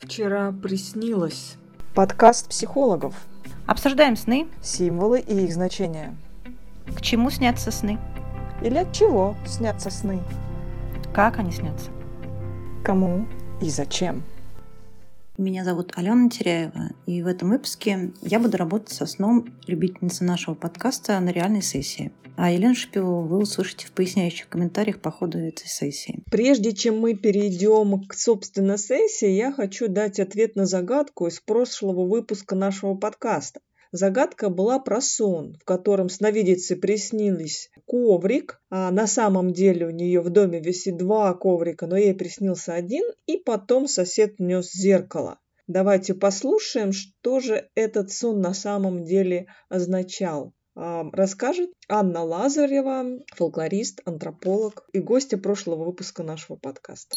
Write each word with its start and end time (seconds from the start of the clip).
Вчера 0.00 0.52
приснилось. 0.52 1.56
Подкаст 1.92 2.48
психологов. 2.48 3.16
Обсуждаем 3.66 4.14
сны. 4.14 4.46
Символы 4.62 5.18
и 5.18 5.44
их 5.44 5.52
значения. 5.52 6.16
К 6.96 7.00
чему 7.00 7.30
снятся 7.30 7.72
сны? 7.72 7.98
Или 8.62 8.78
от 8.78 8.92
чего 8.92 9.34
снятся 9.44 9.90
сны? 9.90 10.22
Как 11.12 11.40
они 11.40 11.50
снятся? 11.50 11.90
Кому 12.84 13.26
и 13.60 13.68
зачем? 13.70 14.22
Меня 15.38 15.62
зовут 15.62 15.92
Алена 15.94 16.28
Теряева, 16.28 16.90
и 17.06 17.22
в 17.22 17.28
этом 17.28 17.50
выпуске 17.50 18.10
я 18.22 18.40
буду 18.40 18.56
работать 18.56 18.90
со 18.90 19.06
сном 19.06 19.54
любительницы 19.68 20.24
нашего 20.24 20.56
подкаста 20.56 21.20
на 21.20 21.30
реальной 21.30 21.62
сессии. 21.62 22.10
А 22.36 22.50
Елену 22.50 22.74
Шипилову 22.74 23.28
вы 23.28 23.38
услышите 23.38 23.86
в 23.86 23.92
поясняющих 23.92 24.48
комментариях 24.48 25.00
по 25.00 25.12
ходу 25.12 25.38
этой 25.38 25.68
сессии. 25.68 26.24
Прежде 26.28 26.72
чем 26.72 26.98
мы 26.98 27.14
перейдем 27.14 28.02
к, 28.08 28.14
собственно, 28.14 28.76
сессии, 28.76 29.30
я 29.30 29.52
хочу 29.52 29.86
дать 29.86 30.18
ответ 30.18 30.56
на 30.56 30.66
загадку 30.66 31.28
из 31.28 31.38
прошлого 31.38 32.04
выпуска 32.04 32.56
нашего 32.56 32.96
подкаста. 32.96 33.60
Загадка 33.92 34.50
была 34.50 34.80
про 34.80 35.00
сон, 35.00 35.56
в 35.62 35.64
котором 35.64 36.08
сновидице 36.08 36.74
приснились 36.74 37.70
коврик, 37.88 38.60
а 38.70 38.90
на 38.90 39.06
самом 39.06 39.52
деле 39.52 39.86
у 39.86 39.90
нее 39.90 40.20
в 40.20 40.28
доме 40.28 40.60
висит 40.60 40.98
два 40.98 41.34
коврика, 41.34 41.86
но 41.86 41.96
ей 41.96 42.14
приснился 42.14 42.74
один, 42.74 43.04
и 43.26 43.38
потом 43.38 43.88
сосед 43.88 44.38
нес 44.38 44.70
зеркало. 44.72 45.38
Давайте 45.66 46.14
послушаем, 46.14 46.92
что 46.92 47.40
же 47.40 47.68
этот 47.74 48.12
сон 48.12 48.40
на 48.40 48.54
самом 48.54 49.04
деле 49.04 49.46
означал. 49.68 50.52
А, 50.74 51.04
расскажет 51.12 51.70
Анна 51.88 52.22
Лазарева, 52.22 53.18
фолклорист, 53.34 54.00
антрополог 54.04 54.88
и 54.92 55.00
гостья 55.00 55.36
прошлого 55.36 55.84
выпуска 55.84 56.22
нашего 56.22 56.56
подкаста. 56.56 57.16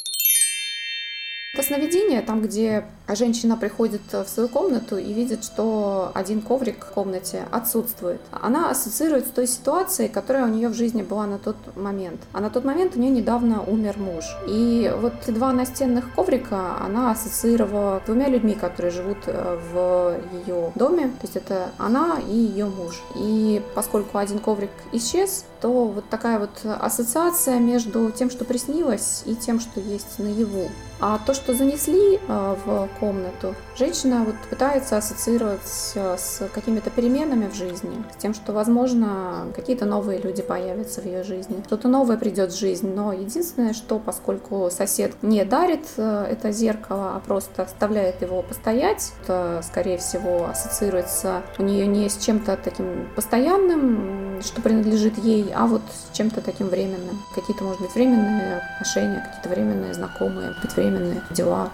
Это 1.53 1.63
сновидение, 1.63 2.21
там, 2.21 2.41
где 2.41 2.85
женщина 3.09 3.57
приходит 3.57 4.01
в 4.13 4.25
свою 4.25 4.47
комнату 4.47 4.95
и 4.95 5.11
видит, 5.11 5.43
что 5.43 6.09
один 6.13 6.39
коврик 6.41 6.85
в 6.85 6.93
комнате 6.93 7.43
отсутствует. 7.51 8.21
Она 8.31 8.69
ассоциирует 8.69 9.27
с 9.27 9.31
той 9.31 9.47
ситуацией, 9.47 10.07
которая 10.07 10.45
у 10.45 10.47
нее 10.47 10.69
в 10.69 10.73
жизни 10.73 11.01
была 11.01 11.27
на 11.27 11.39
тот 11.39 11.57
момент. 11.75 12.21
А 12.31 12.39
на 12.39 12.49
тот 12.49 12.63
момент 12.63 12.95
у 12.95 12.99
нее 13.01 13.11
недавно 13.11 13.63
умер 13.63 13.97
муж. 13.97 14.23
И 14.47 14.89
вот 15.01 15.11
два 15.27 15.51
настенных 15.51 16.13
коврика 16.15 16.77
она 16.79 17.11
ассоциировала 17.11 17.99
с 18.01 18.05
двумя 18.05 18.29
людьми, 18.29 18.53
которые 18.53 18.93
живут 18.93 19.17
э, 19.25 19.59
в 19.73 20.21
ее 20.47 20.71
доме. 20.75 21.07
То 21.07 21.23
есть 21.23 21.35
это 21.35 21.71
она 21.77 22.19
и 22.29 22.33
ее 22.33 22.67
муж. 22.67 23.01
И 23.17 23.61
поскольку 23.75 24.19
один 24.19 24.39
коврик 24.39 24.71
исчез, 24.93 25.43
то 25.59 25.69
вот 25.69 26.07
такая 26.07 26.39
вот 26.39 26.61
ассоциация 26.63 27.59
между 27.59 28.09
тем, 28.11 28.29
что 28.29 28.45
приснилось, 28.45 29.23
и 29.25 29.35
тем, 29.35 29.59
что 29.59 29.81
есть 29.81 30.17
наяву. 30.17 30.69
А 31.03 31.19
то, 31.25 31.33
что 31.33 31.55
занесли 31.55 32.15
э, 32.15 32.55
в 32.63 32.87
комнату, 32.99 33.55
женщина 33.75 34.23
вот 34.23 34.35
пытается 34.51 34.97
ассоциировать 34.97 35.65
с 35.65 36.47
какими-то 36.53 36.91
переменами 36.91 37.47
в 37.47 37.55
жизни, 37.55 37.91
с 38.13 38.21
тем, 38.21 38.35
что, 38.35 38.53
возможно, 38.53 39.47
какие-то 39.55 39.85
новые 39.85 40.19
люди 40.19 40.43
появятся 40.43 41.01
в 41.01 41.05
ее 41.05 41.23
жизни, 41.23 41.63
что-то 41.65 41.87
новое 41.87 42.17
придет 42.17 42.51
в 42.51 42.59
жизнь. 42.59 42.93
Но 42.93 43.13
единственное, 43.13 43.73
что 43.73 43.97
поскольку 43.97 44.69
сосед 44.69 45.13
не 45.23 45.43
дарит 45.43 45.87
э, 45.97 46.27
это 46.29 46.51
зеркало, 46.51 47.15
а 47.15 47.19
просто 47.19 47.63
оставляет 47.63 48.21
его 48.21 48.43
постоять, 48.43 49.11
то, 49.25 49.61
скорее 49.63 49.97
всего, 49.97 50.45
ассоциируется 50.45 51.41
у 51.57 51.63
нее 51.63 51.87
не 51.87 52.09
с 52.09 52.17
чем-то 52.17 52.59
таким 52.63 53.09
постоянным, 53.15 54.30
что 54.43 54.61
принадлежит 54.61 55.17
ей, 55.17 55.51
а 55.53 55.65
вот 55.65 55.81
с 55.91 56.15
чем-то 56.15 56.41
таким 56.41 56.67
временным. 56.67 57.21
Какие-то, 57.35 57.63
может 57.63 57.81
быть, 57.81 57.93
временные 57.93 58.57
отношения, 58.57 59.23
какие-то 59.25 59.49
временные 59.49 59.93
знакомые, 59.93 60.55
временные 60.75 61.21
дела. 61.31 61.71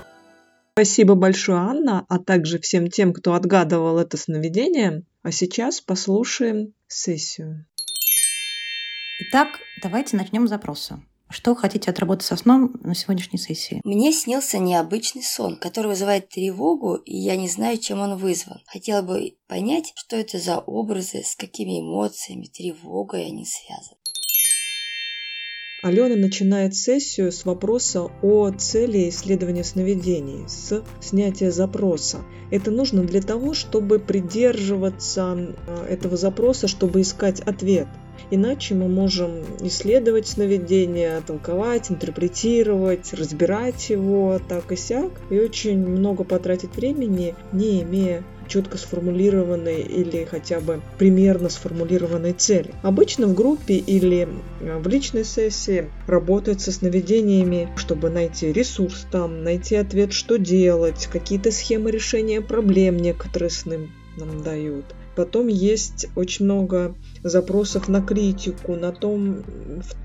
Спасибо 0.74 1.16
большое, 1.16 1.60
Анна, 1.60 2.06
а 2.08 2.20
также 2.20 2.60
всем 2.60 2.90
тем, 2.90 3.14
кто 3.14 3.34
отгадывал 3.34 3.98
это 3.98 4.16
сновидение. 4.18 5.04
А 5.24 5.32
сейчас 5.32 5.82
послушаем 5.82 6.74
сессию. 6.88 7.66
Итак, 9.20 9.48
давайте 9.82 10.16
начнем 10.16 10.46
с 10.46 10.50
запроса. 10.52 11.02
Что 11.30 11.56
хотите 11.56 11.92
отработать 11.92 12.26
со 12.26 12.38
сном 12.38 12.72
на 12.82 12.96
сегодняшней 12.96 13.40
сессии? 13.40 13.82
Мне 13.84 14.14
снился 14.14 14.60
необычный 14.60 15.24
сон, 15.24 15.58
который 15.58 15.88
вызывает 15.88 16.30
тревогу, 16.30 16.96
и 16.96 17.16
я 17.18 17.36
не 17.36 17.50
знаю, 17.50 17.78
чем 17.78 18.00
он 18.00 18.18
вызван. 18.18 18.62
Хотела 18.66 19.02
бы 19.02 19.36
понять, 19.48 19.92
что 19.96 20.16
это 20.16 20.40
за 20.40 20.60
образы, 20.60 21.24
с 21.24 21.36
какими 21.36 21.82
эмоциями, 21.82 22.46
тревогой 22.46 23.26
они 23.26 23.46
связаны. 23.46 23.97
Алена 25.84 26.16
начинает 26.16 26.74
сессию 26.74 27.32
с 27.32 27.46
вопроса 27.46 28.10
о 28.24 28.50
цели 28.50 29.10
исследования 29.10 29.64
сновидений, 29.64 30.44
с 30.48 30.84
снятия 31.00 31.52
запроса. 31.52 32.18
Это 32.50 32.72
нужно 32.72 33.04
для 33.04 33.22
того, 33.22 33.54
чтобы 33.54 34.00
придерживаться 34.00 35.56
этого 35.88 36.18
запроса, 36.18 36.68
чтобы 36.68 37.02
искать 37.02 37.42
ответ. 37.42 37.88
Иначе 38.32 38.74
мы 38.74 38.88
можем 38.88 39.44
исследовать 39.62 40.28
сновидение, 40.28 41.22
толковать, 41.26 41.92
интерпретировать, 41.92 43.14
разбирать 43.14 43.92
его 43.92 44.42
так 44.50 44.72
и 44.72 44.76
сяк, 44.76 45.12
и 45.30 45.40
очень 45.40 45.78
много 45.78 46.24
потратить 46.24 46.76
времени, 46.76 47.36
не 47.54 47.84
имея 47.84 48.24
четко 48.48 48.78
сформулированной 48.78 49.82
или 49.82 50.26
хотя 50.26 50.60
бы 50.60 50.82
примерно 50.98 51.50
сформулированной 51.50 52.34
цели. 52.34 52.74
Обычно 52.82 53.28
в 53.28 53.34
группе 53.34 53.76
или 53.76 54.28
э, 54.60 54.78
в 54.78 54.88
личной 54.88 55.26
сессии 55.26 55.90
работают 56.08 56.62
со 56.62 56.72
сновидениями, 56.72 57.70
чтобы 57.76 58.10
найти 58.10 58.52
ресурс 58.52 59.06
там, 59.12 59.44
найти 59.44 59.76
ответ, 59.76 60.14
что 60.14 60.38
делать, 60.38 61.08
какие-то 61.12 61.52
схемы 61.52 61.92
решения 61.92 62.42
проблем 62.42 62.98
некоторые 62.98 63.50
сны 63.50 63.90
нам 64.18 64.44
дают. 64.44 64.86
Потом 65.16 65.48
есть 65.48 66.08
очень 66.16 66.46
много 66.46 66.94
запросов 67.24 67.88
на 67.88 68.02
критику, 68.02 68.76
на 68.76 68.92
том, 68.92 69.44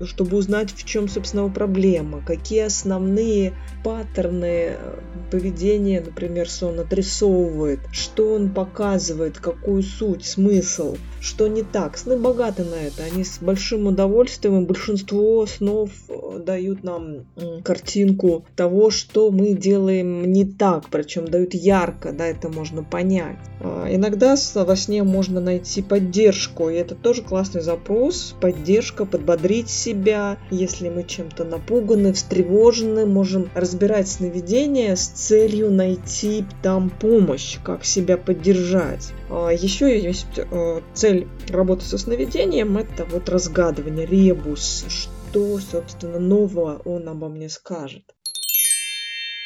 чтобы 0.03 0.37
узнать, 0.37 0.71
в 0.71 0.83
чем, 0.85 1.07
собственно, 1.07 1.49
проблема, 1.49 2.21
какие 2.25 2.61
основные 2.61 3.53
паттерны 3.83 4.75
э, 4.75 4.99
поведения, 5.31 6.01
например, 6.01 6.49
сон 6.49 6.79
отрисовывает, 6.79 7.79
что 7.91 8.33
он 8.33 8.49
показывает, 8.49 9.37
какую 9.37 9.83
суть, 9.83 10.25
смысл, 10.25 10.95
что 11.19 11.47
не 11.47 11.63
так. 11.63 11.97
Сны 11.97 12.17
богаты 12.17 12.63
на 12.63 12.75
это, 12.75 13.03
они 13.03 13.23
с 13.23 13.39
большим 13.39 13.87
удовольствием, 13.87 14.65
большинство 14.65 15.45
снов 15.45 15.89
э, 16.09 16.39
дают 16.39 16.83
нам 16.83 17.25
картинку 17.63 18.45
того, 18.55 18.89
что 18.89 19.31
мы 19.31 19.53
делаем 19.53 20.31
не 20.31 20.45
так, 20.45 20.89
причем 20.89 21.25
дают 21.25 21.53
ярко, 21.53 22.11
да, 22.11 22.25
это 22.25 22.49
можно 22.49 22.83
понять. 22.83 23.37
А, 23.59 23.87
иногда 23.89 24.35
во 24.55 24.75
сне 24.75 25.03
можно 25.03 25.39
найти 25.39 25.81
поддержку, 25.81 26.69
и 26.69 26.75
это 26.75 26.95
тоже 27.03 27.21
классный 27.21 27.61
запрос, 27.61 28.35
поддержка, 28.39 29.05
подбодрить 29.05 29.69
себя. 29.69 30.37
Если 30.49 30.89
мы 30.89 31.03
чем-то 31.03 31.43
напуганы, 31.43 32.13
встревожены, 32.13 33.05
можем 33.05 33.49
разбирать 33.53 34.07
сновидения 34.07 34.95
с 34.95 35.07
целью 35.07 35.69
найти 35.69 36.45
там 36.63 36.89
помощь, 36.89 37.59
как 37.63 37.85
себя 37.85 38.17
поддержать. 38.17 39.11
А 39.29 39.49
еще 39.49 40.01
есть 40.01 40.25
э, 40.37 40.81
цель 40.93 41.27
работы 41.49 41.85
со 41.85 41.97
сновидением, 41.97 42.77
это 42.77 43.05
вот 43.05 43.29
разгадывание, 43.29 44.05
ребус, 44.05 44.85
что, 44.87 45.59
собственно, 45.59 46.19
нового 46.19 46.81
он 46.85 47.09
обо 47.09 47.27
мне 47.27 47.49
скажет. 47.49 48.03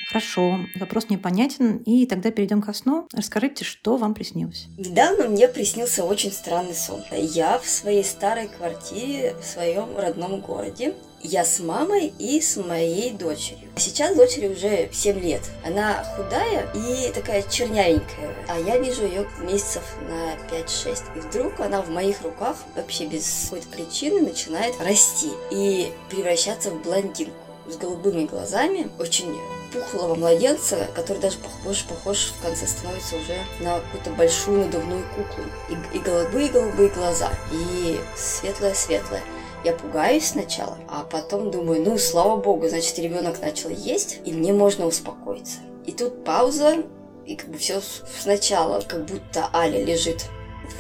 Хорошо, 0.08 0.60
вопрос 0.80 1.10
непонятен, 1.10 1.78
и 1.78 2.06
тогда 2.06 2.32
перейдем 2.32 2.62
ко 2.62 2.74
сну. 2.74 3.08
Расскажите, 3.14 3.66
что 3.66 3.98
вам 3.98 4.14
приснилось? 4.14 4.68
Недавно 4.78 5.28
мне 5.28 5.50
приснился 5.50 6.06
очень 6.06 6.32
странный 6.32 6.76
сон. 6.76 7.04
Я 7.12 7.60
в 7.60 7.68
своей 7.68 8.06
старой 8.06 8.48
квартире 8.48 9.36
в 9.42 9.46
своем 9.46 9.98
родном 9.98 10.40
городе. 10.40 10.96
Я 11.22 11.44
с 11.44 11.60
мамой 11.60 12.14
и 12.20 12.40
с 12.40 12.56
моей 12.58 13.12
дочерью. 13.12 13.68
Сейчас 13.76 14.16
дочери 14.16 14.48
уже 14.48 14.90
7 14.94 15.20
лет. 15.20 15.42
Она 15.66 16.04
худая 16.16 16.72
и 16.74 17.12
такая 17.12 17.42
чернявенькая. 17.42 18.34
А 18.48 18.60
я 18.60 18.78
вижу 18.78 19.04
ее 19.06 19.28
месяцев 19.42 19.84
на 20.08 20.36
5-6. 20.56 21.18
И 21.18 21.20
вдруг 21.20 21.60
она 21.60 21.82
в 21.82 21.90
моих 21.90 22.22
руках 22.22 22.56
вообще 22.76 23.08
без 23.08 23.46
какой-то 23.46 23.68
причины 23.70 24.22
начинает 24.22 24.80
расти 24.80 25.32
и 25.52 25.92
превращаться 26.10 26.70
в 26.70 26.82
блондинку 26.82 27.47
с 27.68 27.78
голубыми 27.78 28.26
глазами, 28.26 28.90
очень 29.00 29.38
пухлого 29.72 30.16
младенца, 30.16 30.88
который 30.96 31.20
даже 31.20 31.38
похож, 31.38 31.84
похож 31.84 32.34
в 32.38 32.42
конце 32.42 32.68
становится 32.68 33.16
уже 33.18 33.38
на 33.60 33.80
какую-то 33.80 34.12
большую 34.12 34.66
надувную 34.66 35.04
куклу. 35.16 35.44
И, 35.70 35.98
и 35.98 36.00
голубые-голубые 36.00 36.90
глаза, 36.90 37.30
и 37.52 38.00
светлое-светлое. 38.16 39.22
Я 39.64 39.74
пугаюсь 39.74 40.28
сначала, 40.28 40.78
а 40.88 41.04
потом 41.04 41.52
думаю, 41.52 41.84
ну, 41.84 41.98
слава 41.98 42.38
богу, 42.38 42.70
значит, 42.70 42.98
ребенок 43.00 43.42
начал 43.42 43.70
есть, 43.70 44.20
и 44.24 44.32
мне 44.32 44.54
можно 44.54 44.86
успокоиться. 44.86 45.60
И 45.86 45.92
тут 45.92 46.24
пауза, 46.24 46.84
и 47.26 47.36
как 47.36 47.50
бы 47.50 47.58
все 47.58 47.82
сначала, 48.22 48.82
как 48.82 49.06
будто 49.06 49.50
Аля 49.54 49.84
лежит 49.84 50.26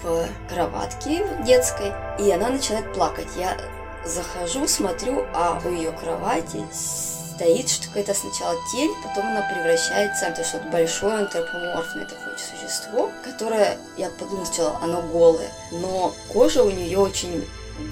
в 0.01 0.28
кроватке 0.50 1.25
детской, 1.45 1.92
и 2.19 2.31
она 2.31 2.50
начинает 2.50 2.94
плакать. 2.94 3.28
Я 3.38 3.57
захожу, 4.07 4.68
смотрю, 4.68 5.25
а 5.33 5.62
у 5.63 5.69
ее 5.69 5.92
кровати 5.92 6.65
стоит, 6.71 7.69
что 7.69 7.88
какая-то 7.88 8.13
сначала 8.13 8.56
тень, 8.71 8.92
потом 9.04 9.27
она 9.27 9.42
превращается 9.54 10.33
в 10.33 10.45
что-то 10.45 10.68
большое, 10.69 11.19
антропоморфное 11.19 12.06
такое 12.06 12.36
существо, 12.38 13.12
которое, 13.24 13.77
я 13.98 14.09
подумала 14.09 14.45
сначала, 14.45 14.80
оно 14.81 15.01
голое, 15.01 15.50
но 15.71 16.13
кожа 16.31 16.63
у 16.63 16.71
нее 16.71 16.98
очень 16.98 17.45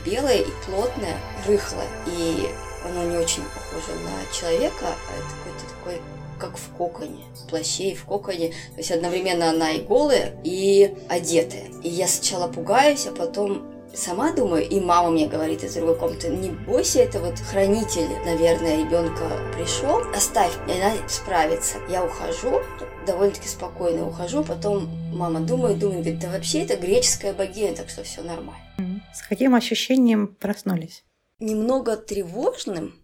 белая 0.05 0.39
и 0.39 0.51
плотная, 0.65 1.17
рыхлая, 1.47 1.87
и 2.07 2.49
оно 2.83 3.03
не 3.03 3.17
очень 3.17 3.43
похоже 3.43 3.99
на 3.99 4.35
человека, 4.35 4.85
а 4.87 5.13
это 5.13 5.29
какой-то 5.37 5.75
такой 5.77 6.01
как 6.39 6.57
в 6.57 6.75
коконе, 6.77 7.23
в 7.33 7.49
плаще 7.49 7.91
и 7.91 7.95
в 7.95 8.05
коконе. 8.05 8.49
То 8.49 8.77
есть 8.77 8.91
одновременно 8.91 9.49
она 9.51 9.71
и 9.71 9.81
голая, 9.81 10.35
и 10.43 10.93
одетая. 11.07 11.69
И 11.81 11.89
я 11.89 12.07
сначала 12.07 12.47
пугаюсь, 12.49 13.07
а 13.07 13.11
потом 13.11 13.74
сама 13.95 14.31
думаю, 14.31 14.67
и 14.67 14.79
мама 14.79 15.11
мне 15.11 15.27
говорит 15.27 15.63
из 15.63 15.73
другой 15.73 15.97
комнаты, 15.97 16.29
не 16.29 16.49
бойся, 16.49 16.99
это 16.99 17.19
вот 17.19 17.39
хранитель, 17.39 18.09
наверное, 18.25 18.83
ребенка 18.83 19.29
пришел, 19.55 20.01
оставь, 20.15 20.53
и 20.67 20.71
она 20.71 20.93
справится. 21.07 21.77
Я 21.89 22.03
ухожу, 22.03 22.61
довольно-таки 23.05 23.47
спокойно 23.47 24.07
ухожу, 24.07 24.43
потом 24.43 24.87
мама 25.13 25.39
думает, 25.39 25.79
думает, 25.79 26.01
говорит, 26.01 26.19
да 26.19 26.29
вообще 26.29 26.63
это 26.63 26.75
греческая 26.75 27.33
богиня, 27.33 27.75
так 27.75 27.89
что 27.89 28.03
все 28.03 28.21
нормально. 28.21 28.61
С 29.13 29.21
каким 29.21 29.55
ощущением 29.55 30.27
проснулись? 30.27 31.03
Немного 31.39 31.97
тревожным, 31.97 32.95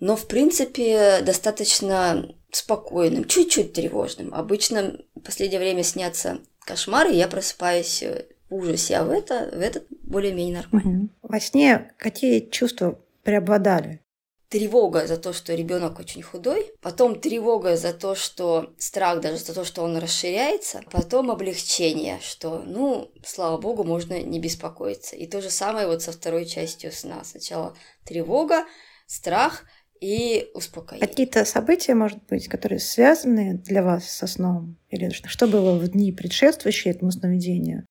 но 0.00 0.16
в 0.16 0.26
принципе 0.26 1.20
достаточно 1.22 2.34
спокойным, 2.50 3.24
чуть-чуть 3.24 3.72
тревожным. 3.72 4.34
Обычно 4.34 4.98
в 5.14 5.20
последнее 5.20 5.60
время 5.60 5.82
снятся 5.84 6.40
кошмары, 6.60 7.12
и 7.12 7.16
я 7.16 7.28
просыпаюсь 7.28 8.02
в 8.02 8.24
ужасе, 8.50 8.96
а 8.96 9.04
в, 9.04 9.10
это, 9.10 9.50
в 9.52 9.60
этот 9.60 9.86
более-менее 10.02 10.56
нормально. 10.56 11.04
Угу. 11.04 11.08
Во 11.22 11.40
сне 11.40 11.92
какие 11.96 12.40
чувства 12.50 12.98
преобладали? 13.22 14.00
Тревога 14.48 15.06
за 15.06 15.16
то, 15.16 15.32
что 15.32 15.54
ребенок 15.54 16.00
очень 16.00 16.22
худой, 16.22 16.72
потом 16.82 17.20
тревога 17.20 17.76
за 17.76 17.92
то, 17.92 18.16
что 18.16 18.74
страх 18.78 19.20
даже 19.20 19.36
за 19.36 19.54
то, 19.54 19.64
что 19.64 19.82
он 19.82 19.96
расширяется, 19.96 20.80
потом 20.90 21.30
облегчение, 21.30 22.18
что, 22.20 22.60
ну, 22.66 23.12
слава 23.24 23.58
богу, 23.58 23.84
можно 23.84 24.20
не 24.20 24.40
беспокоиться. 24.40 25.14
И 25.14 25.28
то 25.28 25.40
же 25.40 25.50
самое 25.50 25.86
вот 25.86 26.02
со 26.02 26.10
второй 26.10 26.46
частью 26.46 26.90
сна. 26.90 27.22
Сначала 27.22 27.76
тревога, 28.04 28.64
страх 29.06 29.66
и 30.00 30.50
успокоение. 30.54 31.06
Какие-то 31.06 31.44
события, 31.44 31.94
может 31.94 32.18
быть, 32.26 32.48
которые 32.48 32.80
связаны 32.80 33.58
для 33.58 33.84
вас 33.84 34.10
со 34.10 34.26
сном? 34.26 34.78
Или 34.88 35.10
что 35.10 35.46
было 35.46 35.78
в 35.78 35.86
дни 35.86 36.10
предшествующие 36.10 36.94
этому 36.94 37.12
сновидению? 37.12 37.86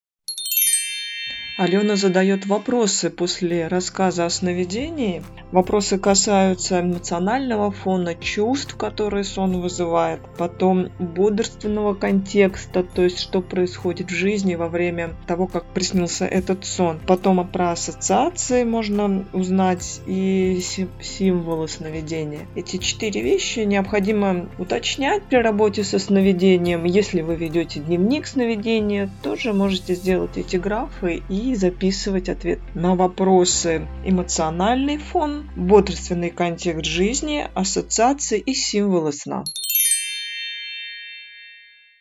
Алена 1.59 1.97
задает 1.97 2.45
вопросы 2.45 3.09
после 3.09 3.67
рассказа 3.67 4.25
о 4.25 4.29
сновидении. 4.29 5.21
Вопросы 5.51 5.97
касаются 5.97 6.79
эмоционального 6.79 7.69
фона, 7.69 8.15
чувств, 8.15 8.77
которые 8.77 9.25
сон 9.25 9.59
вызывает, 9.59 10.21
потом 10.37 10.87
бодрственного 10.99 11.95
контекста, 11.95 12.83
то 12.83 13.01
есть 13.01 13.19
что 13.19 13.41
происходит 13.41 14.09
в 14.09 14.13
жизни 14.13 14.55
во 14.55 14.69
время 14.69 15.15
того, 15.27 15.47
как 15.47 15.65
приснился 15.65 16.25
этот 16.25 16.63
сон. 16.63 17.01
Потом 17.05 17.45
про 17.45 17.71
ассоциации 17.71 18.63
можно 18.63 19.25
узнать 19.33 19.99
и 20.07 20.61
символы 21.01 21.67
сновидения. 21.67 22.47
Эти 22.55 22.77
четыре 22.77 23.21
вещи 23.21 23.59
необходимо 23.59 24.47
уточнять 24.59 25.23
при 25.23 25.37
работе 25.37 25.83
со 25.83 25.99
сновидением. 25.99 26.85
Если 26.85 27.19
вы 27.19 27.35
ведете 27.35 27.81
дневник 27.81 28.27
сновидения, 28.27 29.09
тоже 29.23 29.51
можете 29.51 29.95
сделать 29.95 30.37
эти 30.37 30.55
графы 30.55 31.21
и 31.27 31.48
записывать 31.55 32.29
ответ 32.29 32.59
на 32.75 32.95
вопросы 32.95 33.87
эмоциональный 34.05 34.97
фон, 34.97 35.49
бодрственный 35.55 36.29
контекст 36.29 36.85
жизни, 36.85 37.47
ассоциации 37.53 38.39
и 38.39 38.53
символы 38.53 39.13
сна. 39.13 39.43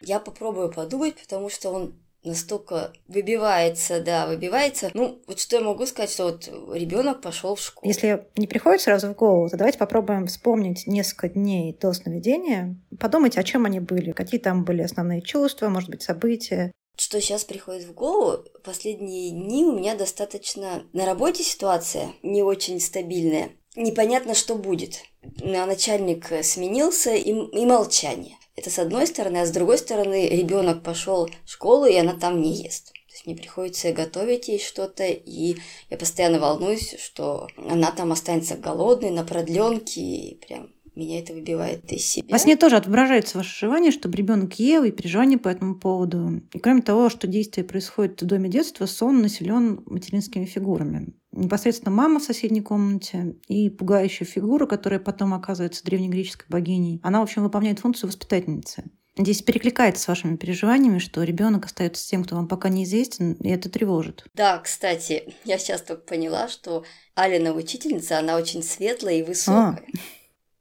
Я 0.01 0.21
попробую 0.21 0.71
подумать, 0.73 1.17
потому 1.17 1.51
что 1.51 1.71
он 1.71 1.95
настолько 2.25 2.93
выбивается, 3.07 4.03
да, 4.03 4.27
выбивается. 4.27 4.91
Ну, 4.95 5.21
вот 5.27 5.41
что 5.41 5.57
я 5.57 5.63
могу 5.63 5.87
сказать, 5.87 6.11
что 6.11 6.25
вот 6.25 6.49
ребенок 6.75 7.21
пошел 7.21 7.55
в 7.55 7.61
школу. 7.61 7.89
Если 7.89 8.27
не 8.37 8.47
приходит 8.47 8.81
сразу 8.81 9.09
в 9.09 9.15
голову, 9.15 9.49
то 9.49 9.57
давайте 9.57 9.79
попробуем 9.79 10.27
вспомнить 10.27 10.87
несколько 10.87 11.29
дней 11.29 11.77
до 11.81 11.93
сновидения, 11.93 12.77
подумайте, 12.99 13.41
о 13.41 13.45
чем 13.45 13.65
они 13.65 13.81
были, 13.81 14.13
какие 14.13 14.41
там 14.41 14.65
были 14.65 14.83
основные 14.83 15.23
чувства, 15.23 15.69
может 15.69 15.91
быть, 15.91 16.03
события 16.03 16.73
что 16.99 17.21
сейчас 17.21 17.45
приходит 17.45 17.85
в 17.85 17.95
голову, 17.95 18.45
последние 18.65 19.31
дни 19.31 19.65
у 19.65 19.73
меня 19.73 19.95
достаточно 19.95 20.85
на 20.93 21.07
работе 21.07 21.45
ситуация 21.45 22.13
не 22.23 22.43
очень 22.43 22.81
стабильная. 22.81 23.51
Непонятно, 23.77 24.35
что 24.35 24.57
будет. 24.57 25.03
Начальник 25.23 26.27
сменился 26.43 27.15
и, 27.15 27.31
и 27.31 27.67
молчание. 27.67 28.37
Это 28.57 28.71
с 28.71 28.81
одной 28.81 29.07
стороны, 29.07 29.39
а 29.39 29.47
с 29.47 29.53
другой 29.53 29.79
стороны 29.79 30.29
ребенок 30.29 30.83
пошел 30.83 31.31
в 31.45 31.51
школу, 31.51 31.87
и 31.87 31.95
она 31.95 32.15
там 32.15 32.43
не 32.43 32.55
ест. 32.55 32.93
То 32.93 33.13
есть 33.13 33.27
мне 33.27 33.37
приходится 33.37 33.93
готовить 33.93 34.49
ей 34.49 34.59
что-то, 34.59 35.05
и 35.05 35.57
я 35.91 35.97
постоянно 35.97 36.41
волнуюсь, 36.41 36.97
что 36.99 37.47
она 37.57 37.93
там 37.93 38.11
останется 38.11 38.57
голодной 38.57 39.11
на 39.11 39.25
продленке, 39.25 40.01
и 40.01 40.35
прям 40.35 40.73
меня 40.99 41.21
это 41.21 41.33
выбивает 41.33 41.91
из 41.93 42.05
себя. 42.05 42.29
Во 42.31 42.39
сне 42.39 42.57
тоже 42.57 42.77
отображается 42.77 43.39
ваше 43.39 43.59
желание, 43.67 43.93
чтобы 43.93 44.17
ребенок 44.17 44.55
ел 44.59 44.85
и 44.85 44.91
переживания 44.91 45.39
по 45.39 45.49
этому 45.49 45.77
поводу. 45.77 46.43
И 46.53 46.59
кроме 46.59 46.83
того, 46.83 47.09
что 47.09 47.27
действие 47.27 47.65
происходит 47.65 48.21
в 48.21 48.27
доме 48.27 48.49
детства, 48.49 48.87
сон 48.87 49.23
населен 49.23 49.83
материнскими 49.87 50.45
фигурами. 50.45 51.15
Непосредственно 51.31 51.95
мама 51.95 52.19
в 52.19 52.25
соседней 52.25 52.63
комнате 52.63 53.37
и 53.47 53.71
пугающая 53.71 54.27
фигура, 54.27 54.67
которая 54.67 54.99
потом 54.99 55.35
оказывается 55.35 55.85
древнегреческой 55.85 56.47
богиней. 56.49 57.01
Она, 57.03 57.21
в 57.21 57.23
общем, 57.23 57.45
выполняет 57.45 57.79
функцию 57.79 58.09
воспитательницы. 58.09 58.85
Здесь 59.17 59.43
перекликается 59.43 60.05
с 60.05 60.09
вашими 60.09 60.37
переживаниями, 60.37 60.99
что 60.99 61.25
ребенок 61.25 61.67
остается 61.67 62.03
с 62.03 62.07
тем, 62.07 62.23
кто 62.23 62.37
вам 62.37 62.47
пока 62.47 62.69
неизвестен, 62.69 63.33
и 63.33 63.49
это 63.49 63.69
тревожит. 63.69 64.25
Да, 64.35 64.59
кстати, 64.59 65.35
я 65.45 65.59
сейчас 65.59 65.83
только 65.83 66.03
поняла, 66.03 66.47
что 66.47 66.85
Алина 67.17 67.53
учительница, 67.53 68.21
она 68.21 68.37
очень 68.37 68.63
светлая 68.63 69.17
и 69.17 69.23
высокая. 69.25 69.83
А. 69.85 69.99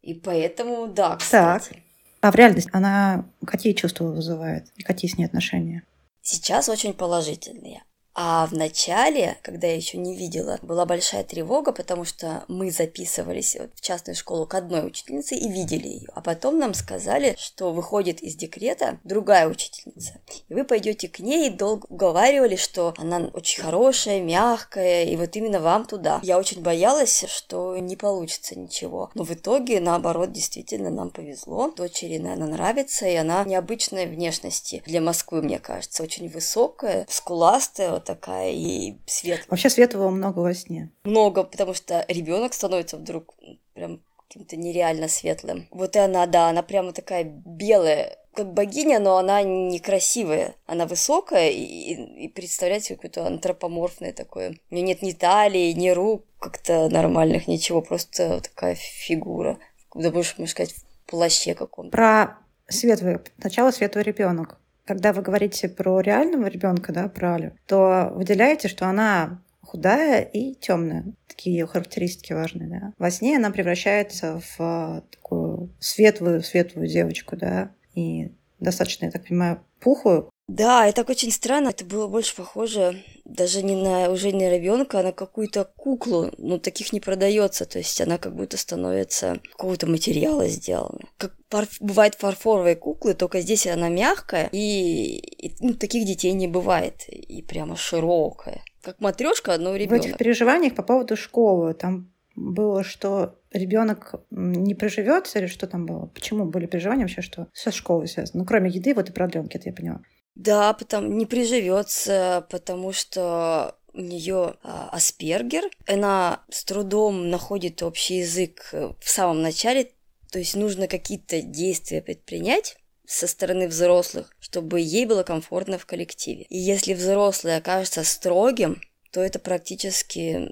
И 0.08 0.14
поэтому, 0.14 0.88
да, 0.88 1.18
кстати. 1.18 1.70
Так. 1.70 1.80
А 2.22 2.32
в 2.32 2.36
реальности 2.36 2.70
она 2.72 3.26
какие 3.46 3.74
чувства 3.74 4.06
вызывает? 4.06 4.68
И 4.78 4.84
какие 4.84 5.12
с 5.12 5.18
ней 5.18 5.26
отношения? 5.26 5.84
Сейчас 6.22 6.70
очень 6.70 6.94
положительные. 6.94 7.84
А 8.20 8.48
в 8.48 8.54
начале, 8.54 9.38
когда 9.44 9.68
я 9.68 9.76
еще 9.76 10.00
не 10.00 10.16
видела, 10.16 10.58
была 10.64 10.88
большая 10.88 11.24
тревога, 11.24 11.72
потому 11.72 12.04
что 12.04 12.46
мы 12.48 12.72
записывались 12.72 13.56
в 13.76 13.80
частную 13.80 14.16
школу 14.16 14.48
к 14.48 14.56
одной 14.56 14.88
учительнице 14.88 15.36
и 15.36 15.48
видели 15.48 15.88
ее. 15.88 16.10
А 16.16 16.22
потом 16.22 16.58
нам 16.58 16.74
сказали, 16.74 17.36
что 17.38 17.72
выходит 17.72 18.24
из 18.24 18.36
декрета 18.36 18.98
другая 19.04 19.48
учительница. 19.48 20.20
И 20.50 20.54
вы 20.56 20.64
пойдете 20.64 21.08
к 21.08 21.20
ней 21.20 21.50
и 21.50 21.54
долго 21.54 21.86
уговаривали, 21.90 22.56
что 22.56 22.96
она 22.98 23.30
очень 23.34 23.62
хорошая, 23.62 24.20
мягкая, 24.20 25.04
и 25.04 25.16
вот 25.16 25.36
именно 25.36 25.60
вам 25.60 25.86
туда. 25.86 26.20
Я 26.24 26.40
очень 26.40 26.64
боялась, 26.64 27.24
что 27.28 27.78
не 27.78 27.96
получится 27.96 28.58
ничего. 28.58 29.12
Но 29.14 29.26
в 29.26 29.32
итоге, 29.32 29.80
наоборот, 29.80 30.32
действительно 30.32 30.90
нам 30.90 31.12
повезло. 31.12 31.70
Дочери, 31.70 32.18
наверное, 32.18 32.48
нравится, 32.48 33.06
и 33.06 33.14
она 33.14 33.44
необычной 33.44 34.08
внешности 34.08 34.82
для 34.88 35.02
Москвы, 35.02 35.44
мне 35.44 35.60
кажется. 35.60 36.02
Очень 36.02 36.30
высокая, 36.30 37.06
скуластая, 37.08 37.92
вот 37.92 38.07
такая 38.08 38.52
и 38.54 38.96
светлая. 39.06 39.48
Вообще 39.50 39.70
светлого 39.70 40.10
много 40.10 40.40
во 40.40 40.54
сне. 40.54 40.90
Много, 41.04 41.44
потому 41.44 41.74
что 41.74 42.06
ребенок 42.08 42.54
становится 42.54 42.98
вдруг 42.98 43.36
прям 43.74 44.02
каким-то 44.28 44.56
нереально 44.56 45.08
светлым. 45.08 45.68
Вот 45.72 45.96
и 45.96 46.00
она, 46.00 46.26
да, 46.26 46.50
она 46.50 46.64
прямо 46.64 46.94
такая 46.94 47.24
белая, 47.24 48.18
как 48.34 48.54
богиня, 48.54 49.00
но 49.00 49.18
она 49.18 49.44
некрасивая. 49.44 50.56
Она 50.66 50.86
высокая 50.86 51.50
и, 51.50 51.62
и, 51.62 52.26
и 52.26 52.28
представляет 52.30 52.84
себе 52.84 52.96
какое-то 52.96 53.26
антропоморфное 53.26 54.14
такое. 54.14 54.58
У 54.70 54.76
нее 54.76 54.84
нет 54.84 55.02
ни 55.02 55.12
талии, 55.12 55.72
ни 55.74 55.90
рук 55.90 56.26
как-то 56.40 56.88
нормальных, 56.90 57.48
ничего, 57.48 57.82
просто 57.82 58.42
такая 58.42 58.76
фигура. 58.76 59.58
Да 59.94 60.12
больше, 60.12 60.36
можно 60.38 60.52
сказать, 60.52 60.74
в 60.74 61.10
плаще 61.10 61.56
каком-то. 61.56 61.92
Про 61.92 62.38
светлый, 62.68 63.20
сначала 63.40 63.72
светлый 63.72 64.04
ребенок 64.04 64.60
когда 64.88 65.12
вы 65.14 65.22
говорите 65.22 65.68
про 65.68 66.00
реального 66.00 66.48
ребенка, 66.48 66.94
да, 66.94 67.10
про 67.10 67.36
Алю, 67.36 67.58
то 67.66 68.12
выделяете, 68.16 68.70
что 68.70 68.88
она 68.88 69.42
худая 69.62 70.22
и 70.22 70.56
темная. 70.56 71.14
Такие 71.28 71.58
ее 71.58 71.68
характеристики 71.68 72.32
важные, 72.32 72.70
да. 72.70 72.94
Во 72.98 73.12
сне 73.12 73.36
она 73.36 73.52
превращается 73.52 74.40
в 74.40 74.56
а, 74.60 75.02
такую 75.12 75.76
светлую, 75.80 76.42
светлую 76.42 76.88
девочку, 76.88 77.36
да, 77.36 77.72
и 77.94 78.32
достаточно, 78.60 79.06
я 79.06 79.12
так 79.12 79.28
понимаю, 79.28 79.62
пухлую. 79.82 80.30
Да, 80.48 80.88
это 80.88 81.04
очень 81.04 81.32
странно. 81.32 81.70
Это 81.70 81.84
было 81.84 82.08
больше 82.08 82.36
похоже 82.36 83.04
даже 83.26 83.62
не 83.62 83.76
на 83.76 84.10
уже 84.10 84.32
не 84.32 84.46
на 84.46 84.58
ребенка, 84.58 85.00
а 85.00 85.04
на 85.04 85.12
какую-то 85.12 85.66
куклу. 85.76 86.32
Ну, 86.38 86.58
таких 86.58 86.94
не 86.94 87.00
продается. 87.00 87.66
То 87.66 87.80
есть 87.80 88.00
она 88.00 88.18
как 88.18 88.36
будто 88.36 88.58
становится 88.58 89.40
какого-то 89.52 89.88
материала 89.88 90.48
сделана. 90.48 91.02
Как 91.18 91.34
пар... 91.50 91.68
бывает 91.80 92.16
фарфоровые 92.16 92.76
куклы, 92.76 93.14
только 93.14 93.42
здесь 93.42 93.68
она 93.68 93.90
мягкая, 93.90 94.50
и, 94.54 95.18
и 95.18 95.56
ну, 95.60 95.74
таких 95.74 96.06
детей 96.06 96.32
не 96.32 96.48
бывает. 96.48 97.08
И 97.10 97.42
прямо 97.42 97.76
широкая. 97.76 98.64
Как 98.82 99.02
матрешка, 99.02 99.58
но 99.58 99.76
ребенок. 99.76 100.04
В 100.04 100.06
этих 100.06 100.18
переживаниях 100.18 100.76
по 100.76 100.84
поводу 100.84 101.18
школы 101.18 101.74
там 101.74 102.14
было, 102.36 102.84
что 102.84 103.36
ребенок 103.52 104.16
не 104.30 104.76
приживется 104.76 105.40
или 105.40 105.48
что 105.48 105.68
там 105.68 105.86
было? 105.86 106.06
Почему 106.06 106.46
были 106.46 106.68
переживания 106.68 107.04
вообще, 107.04 107.22
что 107.22 107.48
со 107.52 107.72
школой 107.72 108.08
связано? 108.08 108.42
Ну, 108.42 108.46
кроме 108.46 108.70
еды, 108.70 108.94
вот 108.94 109.10
и 109.10 109.12
продленки, 109.12 109.58
это 109.58 109.70
я 109.70 109.76
поняла. 109.76 110.02
Да, 110.38 110.74
потому 110.74 111.12
не 111.14 111.26
приживется, 111.26 112.46
потому 112.52 112.94
что 112.94 113.76
у 113.92 114.02
нее 114.02 114.54
а, 114.62 114.90
Аспергер. 114.92 115.64
Она 115.88 116.44
с 116.52 116.64
трудом 116.64 117.32
находит 117.32 117.82
общий 117.82 118.20
язык 118.20 118.70
э, 118.72 118.94
в 119.00 119.10
самом 119.10 119.42
начале, 119.42 119.92
то 120.32 120.38
есть 120.38 120.56
нужно 120.56 120.88
какие-то 120.88 121.42
действия 121.42 122.04
предпринять 122.04 122.78
со 123.08 123.26
стороны 123.26 123.68
взрослых, 123.68 124.30
чтобы 124.40 124.80
ей 124.80 125.08
было 125.08 125.24
комфортно 125.24 125.80
в 125.80 125.88
коллективе. 125.88 126.44
И 126.50 126.58
если 126.60 126.94
взрослый 126.94 127.56
окажется 127.56 128.04
строгим, 128.04 128.80
то 129.12 129.22
это 129.22 129.40
практически 129.40 130.52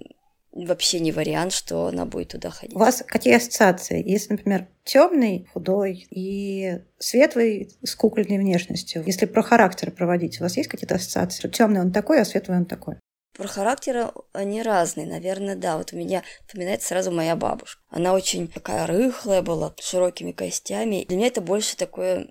вообще 0.56 1.00
не 1.00 1.12
вариант, 1.12 1.52
что 1.52 1.88
она 1.88 2.06
будет 2.06 2.30
туда 2.30 2.50
ходить. 2.50 2.76
У 2.76 2.80
вас 2.80 3.04
какие 3.06 3.36
ассоциации? 3.36 4.02
Если, 4.10 4.32
например, 4.32 4.68
темный, 4.84 5.48
худой 5.54 6.08
и 6.10 6.82
светлый 6.98 7.76
с 7.84 7.96
кукольной 7.96 8.38
внешностью. 8.38 9.04
Если 9.06 9.26
про 9.26 9.44
характер 9.44 9.92
проводить, 9.92 10.40
у 10.40 10.44
вас 10.44 10.56
есть 10.58 10.70
какие-то 10.70 10.96
ассоциации? 10.96 11.50
Темный 11.50 11.82
он 11.82 11.92
такой, 11.92 12.22
а 12.22 12.26
светлый 12.26 12.58
он 12.58 12.66
такой? 12.66 12.96
Про 13.34 13.48
характер 13.48 14.14
они 14.32 14.62
разные, 14.64 15.06
наверное, 15.06 15.58
да. 15.58 15.78
Вот 15.78 15.92
у 15.92 15.98
меня 15.98 16.24
вспоминается 16.48 16.88
сразу 16.88 17.12
моя 17.12 17.36
бабушка. 17.36 17.82
Она 17.90 18.14
очень 18.14 18.48
такая 18.48 18.88
рыхлая 18.88 19.42
была, 19.42 19.74
с 19.78 19.86
широкими 19.86 20.32
костями. 20.32 21.06
Для 21.06 21.18
меня 21.18 21.28
это 21.28 21.42
больше 21.42 21.76
такое 21.76 22.30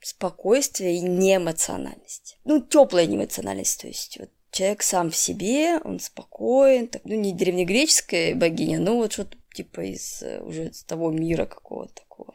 спокойствие 0.00 0.96
и 0.96 1.00
неэмоциональность. 1.00 2.38
Ну, 2.44 2.62
теплая 2.62 3.04
неэмоциональность, 3.04 3.80
то 3.80 3.88
есть 3.88 4.16
вот 4.18 4.30
человек 4.58 4.82
сам 4.82 5.10
в 5.10 5.16
себе, 5.16 5.78
он 5.84 6.00
спокоен, 6.00 6.88
так, 6.88 7.02
ну, 7.04 7.14
не 7.14 7.32
древнегреческая 7.32 8.34
богиня, 8.34 8.80
но 8.80 8.96
вот 8.96 9.12
что-то 9.12 9.36
типа 9.54 9.82
из 9.82 10.20
э, 10.22 10.40
уже 10.40 10.68
из 10.70 10.82
того 10.82 11.12
мира 11.12 11.46
какого-то 11.46 11.94
такого. 11.94 12.34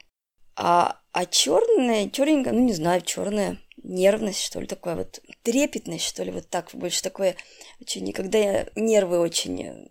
А, 0.56 1.02
а 1.12 1.26
черная, 1.26 2.10
черненькая, 2.10 2.54
ну 2.54 2.62
не 2.62 2.74
знаю, 2.74 3.02
черная 3.02 3.58
нервность, 3.84 4.42
что 4.42 4.62
ли, 4.62 4.68
такое 4.68 4.96
вот 4.96 5.20
трепетность, 5.42 6.06
что 6.06 6.24
ли, 6.24 6.32
вот 6.32 6.48
так, 6.48 6.70
больше 6.74 7.04
такое, 7.04 7.36
очень, 7.82 8.06
никогда 8.06 8.68
нервы 8.78 9.20
очень 9.20 9.62
э, 9.62 9.88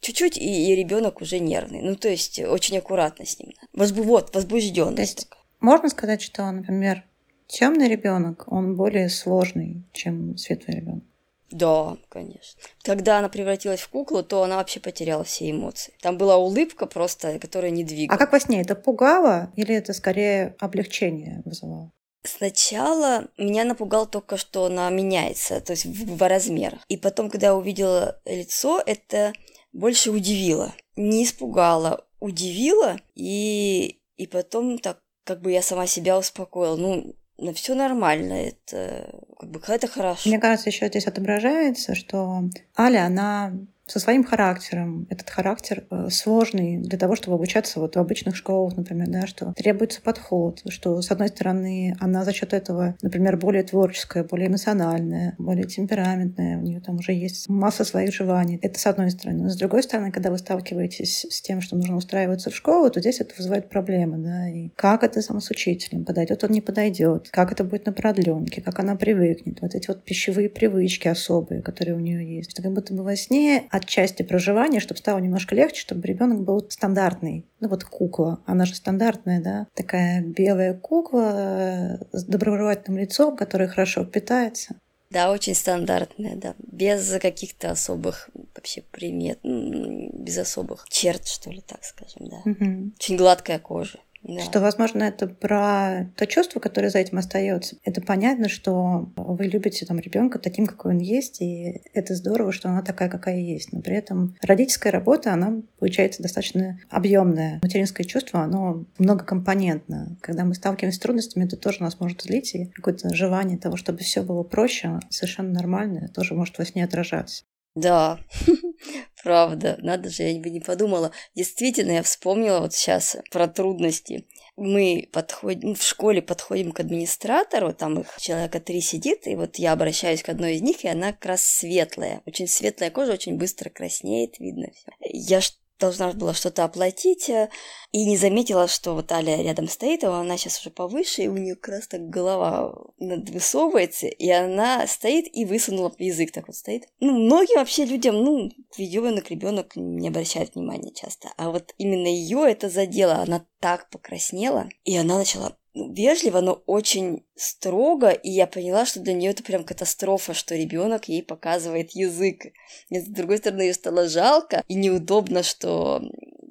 чуть-чуть, 0.00 0.36
и, 0.36 0.72
и 0.72 0.74
ребенок 0.74 1.20
уже 1.20 1.38
нервный. 1.38 1.82
Ну, 1.82 1.94
то 1.94 2.08
есть 2.08 2.40
очень 2.40 2.78
аккуратно 2.78 3.26
с 3.26 3.38
ним. 3.38 3.52
Возбу, 3.72 4.02
вот, 4.02 4.34
возбужденность. 4.34 4.96
То 4.96 5.20
есть, 5.20 5.28
можно 5.60 5.88
сказать, 5.88 6.20
что, 6.20 6.50
например, 6.50 7.04
темный 7.46 7.88
ребенок, 7.88 8.44
он 8.48 8.74
более 8.74 9.08
сложный, 9.08 9.84
чем 9.92 10.36
светлый 10.36 10.78
ребенок. 10.78 11.04
Да, 11.50 11.96
конечно. 12.08 12.60
Когда 12.82 13.18
она 13.18 13.28
превратилась 13.28 13.80
в 13.80 13.88
куклу, 13.88 14.22
то 14.22 14.42
она 14.42 14.56
вообще 14.56 14.80
потеряла 14.80 15.24
все 15.24 15.50
эмоции. 15.50 15.94
Там 16.00 16.18
была 16.18 16.36
улыбка 16.36 16.86
просто, 16.86 17.38
которая 17.38 17.70
не 17.70 17.84
двигалась. 17.84 18.20
А 18.20 18.24
как 18.24 18.32
во 18.32 18.40
сне? 18.40 18.60
Это 18.60 18.74
пугало 18.74 19.52
или 19.56 19.74
это 19.74 19.92
скорее 19.92 20.56
облегчение 20.58 21.42
вызывало? 21.44 21.92
Сначала 22.24 23.28
меня 23.38 23.64
напугал 23.64 24.06
только, 24.06 24.36
что 24.36 24.64
она 24.66 24.90
меняется, 24.90 25.60
то 25.60 25.72
есть 25.72 25.86
в, 25.86 26.16
в 26.16 26.28
размерах. 26.28 26.80
И 26.88 26.96
потом, 26.96 27.30
когда 27.30 27.48
я 27.48 27.54
увидела 27.54 28.20
лицо, 28.24 28.82
это 28.84 29.32
больше 29.72 30.10
удивило. 30.10 30.74
Не 30.96 31.24
испугало, 31.24 32.04
удивило. 32.18 32.96
И, 33.14 34.00
и 34.16 34.26
потом 34.26 34.78
так 34.78 34.98
как 35.24 35.40
бы 35.40 35.52
я 35.52 35.62
сама 35.62 35.86
себя 35.86 36.18
успокоила. 36.18 36.76
Ну, 36.76 37.14
но 37.38 37.52
все 37.52 37.74
нормально, 37.74 38.32
это 38.32 39.20
как 39.38 39.50
бы 39.50 39.60
это 39.66 39.86
хорошо. 39.86 40.28
Мне 40.28 40.38
кажется, 40.38 40.70
еще 40.70 40.88
здесь 40.88 41.06
отображается, 41.06 41.94
что 41.94 42.44
Аля, 42.78 43.06
она 43.06 43.52
со 43.86 44.00
своим 44.00 44.24
характером. 44.24 45.06
Этот 45.10 45.30
характер 45.30 45.84
э, 45.90 46.08
сложный 46.10 46.78
для 46.78 46.98
того, 46.98 47.16
чтобы 47.16 47.36
обучаться 47.36 47.80
вот 47.80 47.96
в 47.96 47.98
обычных 47.98 48.36
школах, 48.36 48.76
например, 48.76 49.08
да, 49.08 49.26
что 49.26 49.52
требуется 49.54 50.02
подход, 50.02 50.62
что, 50.68 51.00
с 51.00 51.10
одной 51.10 51.28
стороны, 51.28 51.96
она 52.00 52.24
за 52.24 52.32
счет 52.32 52.52
этого, 52.52 52.96
например, 53.02 53.36
более 53.36 53.62
творческая, 53.62 54.24
более 54.24 54.48
эмоциональная, 54.48 55.34
более 55.38 55.64
темпераментная, 55.64 56.58
у 56.58 56.62
нее 56.62 56.80
там 56.80 56.96
уже 56.96 57.12
есть 57.12 57.48
масса 57.48 57.84
своих 57.84 58.12
желаний. 58.12 58.58
Это 58.62 58.78
с 58.78 58.86
одной 58.86 59.10
стороны. 59.10 59.44
Но 59.44 59.48
с 59.48 59.56
другой 59.56 59.82
стороны, 59.82 60.10
когда 60.10 60.30
вы 60.30 60.38
сталкиваетесь 60.38 61.26
с 61.30 61.40
тем, 61.40 61.60
что 61.60 61.76
нужно 61.76 61.96
устраиваться 61.96 62.50
в 62.50 62.56
школу, 62.56 62.90
то 62.90 63.00
здесь 63.00 63.20
это 63.20 63.34
вызывает 63.36 63.68
проблемы, 63.68 64.18
да, 64.18 64.48
и 64.48 64.70
как 64.70 65.04
это 65.04 65.22
сам 65.22 65.40
с 65.40 65.50
учителем, 65.50 66.04
подойдет 66.04 66.42
он, 66.42 66.50
не 66.50 66.60
подойдет, 66.60 67.28
как 67.30 67.52
это 67.52 67.62
будет 67.62 67.86
на 67.86 67.92
продленке, 67.92 68.60
как 68.60 68.78
она 68.80 68.96
привыкнет, 68.96 69.60
вот 69.60 69.74
эти 69.74 69.86
вот 69.88 70.02
пищевые 70.04 70.48
привычки 70.48 71.08
особые, 71.08 71.62
которые 71.62 71.96
у 71.96 72.00
нее 72.00 72.36
есть. 72.36 72.50
Что 72.50 72.62
как 72.62 72.72
будто 72.72 72.94
бы 72.94 73.02
во 73.02 73.16
сне 73.16 73.64
отчасти 73.76 74.22
проживания, 74.22 74.80
чтобы 74.80 74.98
стало 74.98 75.18
немножко 75.18 75.54
легче, 75.54 75.80
чтобы 75.80 76.06
ребенок 76.06 76.42
был 76.42 76.64
стандартный. 76.68 77.46
Ну 77.60 77.68
вот 77.68 77.84
кукла, 77.84 78.40
она 78.46 78.64
же 78.64 78.74
стандартная, 78.74 79.40
да, 79.40 79.66
такая 79.74 80.22
белая 80.22 80.74
кукла 80.74 81.98
э, 82.12 82.16
с 82.16 82.24
доброжелательным 82.24 83.00
лицом, 83.00 83.36
которая 83.36 83.68
хорошо 83.68 84.04
питается. 84.04 84.76
Да, 85.10 85.30
очень 85.30 85.54
стандартная, 85.54 86.36
да. 86.36 86.54
Без 86.58 87.08
каких-то 87.20 87.70
особых 87.70 88.28
вообще 88.54 88.82
примет, 88.82 89.38
без 89.42 90.36
особых 90.38 90.86
черт, 90.88 91.26
что 91.26 91.50
ли, 91.50 91.62
так 91.66 91.84
скажем, 91.84 92.28
да. 92.28 92.36
Угу. 92.44 92.92
Очень 92.98 93.16
гладкая 93.16 93.58
кожа. 93.58 93.98
Да. 94.26 94.40
Что, 94.40 94.60
возможно, 94.60 95.04
это 95.04 95.28
про 95.28 96.10
то 96.16 96.26
чувство, 96.26 96.58
которое 96.58 96.90
за 96.90 96.98
этим 96.98 97.18
остается. 97.18 97.76
Это 97.84 98.00
понятно, 98.00 98.48
что 98.48 99.12
вы 99.16 99.44
любите 99.44 99.86
там 99.86 100.00
ребенка 100.00 100.40
таким, 100.40 100.66
какой 100.66 100.94
он 100.94 100.98
есть, 100.98 101.40
и 101.40 101.82
это 101.94 102.14
здорово, 102.14 102.50
что 102.50 102.68
она 102.68 102.82
такая, 102.82 103.08
какая 103.08 103.38
есть. 103.38 103.72
Но 103.72 103.80
при 103.80 103.94
этом 103.94 104.34
родительская 104.42 104.92
работа, 104.92 105.32
она 105.32 105.62
получается 105.78 106.22
достаточно 106.22 106.80
объемная. 106.90 107.60
Материнское 107.62 108.04
чувство, 108.04 108.40
оно 108.40 108.84
многокомпонентно. 108.98 110.16
Когда 110.20 110.44
мы 110.44 110.54
сталкиваемся 110.54 110.98
с 110.98 111.02
трудностями, 111.02 111.44
это 111.44 111.56
тоже 111.56 111.82
нас 111.82 112.00
может 112.00 112.22
злить, 112.22 112.52
и 112.56 112.66
какое-то 112.66 113.14
желание 113.14 113.58
того, 113.58 113.76
чтобы 113.76 114.00
все 114.00 114.22
было 114.22 114.42
проще, 114.42 114.98
совершенно 115.08 115.52
нормальное, 115.52 116.08
тоже 116.08 116.34
может 116.34 116.58
во 116.58 116.64
сне 116.64 116.84
отражаться. 116.84 117.44
Да, 117.76 118.18
правда, 119.26 119.76
надо 119.82 120.08
же, 120.08 120.22
я 120.22 120.40
бы 120.40 120.50
не 120.50 120.60
подумала. 120.60 121.10
Действительно, 121.34 121.90
я 121.90 122.04
вспомнила 122.04 122.60
вот 122.60 122.74
сейчас 122.74 123.16
про 123.32 123.48
трудности. 123.48 124.28
Мы 124.56 125.08
подходим, 125.10 125.74
в 125.74 125.82
школе 125.82 126.22
подходим 126.22 126.70
к 126.70 126.78
администратору, 126.78 127.74
там 127.74 127.98
их 127.98 128.06
человека 128.20 128.60
три 128.60 128.80
сидит, 128.80 129.26
и 129.26 129.34
вот 129.34 129.56
я 129.56 129.72
обращаюсь 129.72 130.22
к 130.22 130.28
одной 130.28 130.54
из 130.54 130.62
них, 130.62 130.84
и 130.84 130.88
она 130.88 131.10
как 131.10 131.26
раз 131.26 131.42
светлая. 131.42 132.22
Очень 132.24 132.46
светлая 132.46 132.92
кожа, 132.92 133.14
очень 133.14 133.36
быстро 133.36 133.68
краснеет, 133.68 134.38
видно 134.38 134.68
все. 134.72 134.92
Я 135.00 135.40
должна 135.78 136.12
была 136.12 136.34
что-то 136.34 136.64
оплатить, 136.64 137.28
э, 137.28 137.50
и 137.92 138.04
не 138.04 138.16
заметила, 138.16 138.68
что 138.68 138.94
вот 138.94 139.12
Аля 139.12 139.42
рядом 139.42 139.68
стоит, 139.68 140.04
а 140.04 140.20
она 140.20 140.36
сейчас 140.36 140.60
уже 140.60 140.70
повыше, 140.70 141.22
и 141.22 141.28
у 141.28 141.36
нее 141.36 141.54
как 141.54 141.74
раз 141.74 141.88
так 141.88 142.08
голова 142.08 142.74
высовывается, 142.98 144.06
и 144.06 144.30
она 144.30 144.86
стоит 144.86 145.26
и 145.32 145.44
высунула 145.44 145.92
язык 145.98 146.32
так 146.32 146.46
вот 146.46 146.56
стоит. 146.56 146.88
Ну, 147.00 147.12
многие 147.12 147.56
вообще 147.56 147.84
людям, 147.84 148.16
ну, 148.22 148.50
ребенок, 148.76 149.30
ребенок 149.30 149.72
не 149.76 150.08
обращает 150.08 150.54
внимания 150.54 150.92
часто, 150.92 151.32
а 151.36 151.50
вот 151.50 151.74
именно 151.78 152.08
ее 152.08 152.50
это 152.50 152.68
задело, 152.68 153.16
она 153.16 153.44
так 153.60 153.88
покраснела, 153.90 154.68
и 154.84 154.96
она 154.96 155.18
начала 155.18 155.56
вежливо, 155.76 156.40
но 156.40 156.62
очень 156.66 157.24
строго, 157.34 158.10
и 158.10 158.30
я 158.30 158.46
поняла, 158.46 158.86
что 158.86 159.00
для 159.00 159.12
нее 159.12 159.30
это 159.32 159.42
прям 159.42 159.64
катастрофа, 159.64 160.34
что 160.34 160.54
ребенок 160.56 161.08
ей 161.08 161.22
показывает 161.22 161.92
язык. 161.92 162.46
И, 162.88 162.98
с 162.98 163.06
другой 163.06 163.38
стороны, 163.38 163.62
ее 163.62 163.74
стало 163.74 164.08
жалко 164.08 164.64
и 164.68 164.74
неудобно, 164.74 165.42
что... 165.42 166.02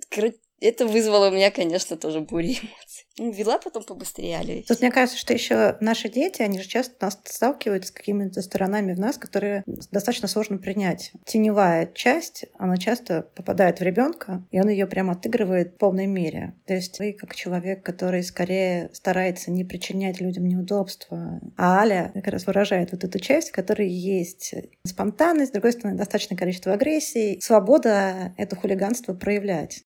Короче, 0.10 0.38
это 0.60 0.86
вызвало 0.86 1.30
у 1.30 1.32
меня, 1.32 1.52
конечно, 1.52 1.98
тоже 1.98 2.22
бурю 2.22 2.48
эмоций. 2.48 3.06
Ну, 3.18 3.32
вела 3.32 3.60
потом 3.60 3.84
побыстрее 3.84 4.38
Алю. 4.38 4.64
Тут 4.68 4.82
мне 4.82 4.92
кажется, 4.92 5.18
что 5.18 5.34
еще 5.34 5.78
наши 5.80 6.10
дети, 6.10 6.42
они 6.42 6.62
же 6.62 6.68
часто 6.68 6.96
нас 7.00 7.20
сталкиваются 7.24 7.90
с 7.90 7.96
какими-то 7.96 8.42
сторонами 8.42 8.94
в 8.94 9.00
нас, 9.00 9.18
которые 9.18 9.64
достаточно 9.66 10.28
сложно 10.28 10.58
принять. 10.58 11.14
Теневая 11.26 11.88
часть, 11.94 12.46
она 12.58 12.78
часто 12.78 13.22
попадает 13.36 13.80
в 13.80 13.84
ребенка, 13.84 14.46
и 14.52 14.60
он 14.60 14.68
ее 14.68 14.86
прямо 14.86 15.14
отыгрывает 15.14 15.74
в 15.74 15.78
полной 15.78 16.08
мере. 16.08 16.56
То 16.66 16.74
есть 16.74 17.00
вы 17.00 17.14
как 17.14 17.36
человек, 17.36 17.84
который 17.84 18.24
скорее 18.24 18.90
старается 18.94 19.52
не 19.52 19.64
причинять 19.64 20.20
людям 20.20 20.46
неудобства, 20.46 21.40
а 21.58 21.80
Аля 21.80 22.12
как 22.14 22.28
раз 22.28 22.46
выражает 22.48 22.92
вот 22.92 23.04
эту 23.04 23.20
часть, 23.20 23.50
в 23.50 23.54
которой 23.54 23.90
есть 23.90 24.54
спонтанность, 24.86 25.52
с 25.52 25.54
другой 25.54 25.72
стороны, 25.72 25.98
достаточное 25.98 26.38
количество 26.38 26.74
агрессии, 26.74 27.40
свобода 27.42 28.34
это 28.38 28.56
хулиганство 28.56 29.14
проявлять. 29.14 29.86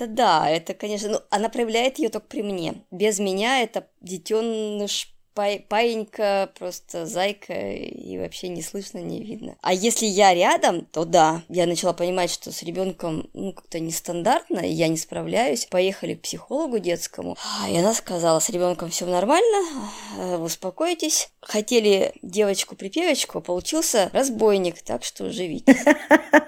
Это 0.00 0.06
да, 0.10 0.48
это, 0.48 0.72
конечно, 0.72 1.10
ну, 1.10 1.18
она 1.28 1.50
проявляет 1.50 1.98
ее 1.98 2.08
только 2.08 2.26
при 2.26 2.42
мне. 2.42 2.86
Без 2.90 3.18
меня 3.18 3.60
это 3.60 3.86
детеныш 4.00 5.14
паинька, 5.34 6.50
просто 6.58 7.06
зайка, 7.06 7.54
и 7.54 8.18
вообще 8.18 8.48
не 8.48 8.62
слышно, 8.62 8.98
не 8.98 9.22
видно. 9.22 9.56
А 9.62 9.72
если 9.72 10.06
я 10.06 10.34
рядом, 10.34 10.84
то 10.86 11.04
да, 11.04 11.42
я 11.48 11.66
начала 11.66 11.92
понимать, 11.92 12.30
что 12.30 12.52
с 12.52 12.62
ребенком 12.62 13.28
ну 13.32 13.52
как-то 13.52 13.80
нестандартно, 13.80 14.60
я 14.60 14.88
не 14.88 14.96
справляюсь. 14.96 15.66
Поехали 15.66 16.14
к 16.14 16.22
психологу 16.22 16.78
детскому, 16.78 17.36
и 17.68 17.76
она 17.76 17.94
сказала, 17.94 18.40
с 18.40 18.50
ребенком 18.50 18.90
все 18.90 19.06
нормально, 19.06 19.82
э, 20.18 20.36
успокойтесь. 20.36 21.30
Хотели 21.40 22.12
девочку-припевочку, 22.22 23.38
а 23.38 23.40
получился 23.40 24.10
разбойник, 24.12 24.82
так 24.82 25.04
что 25.04 25.30
живите. 25.30 25.76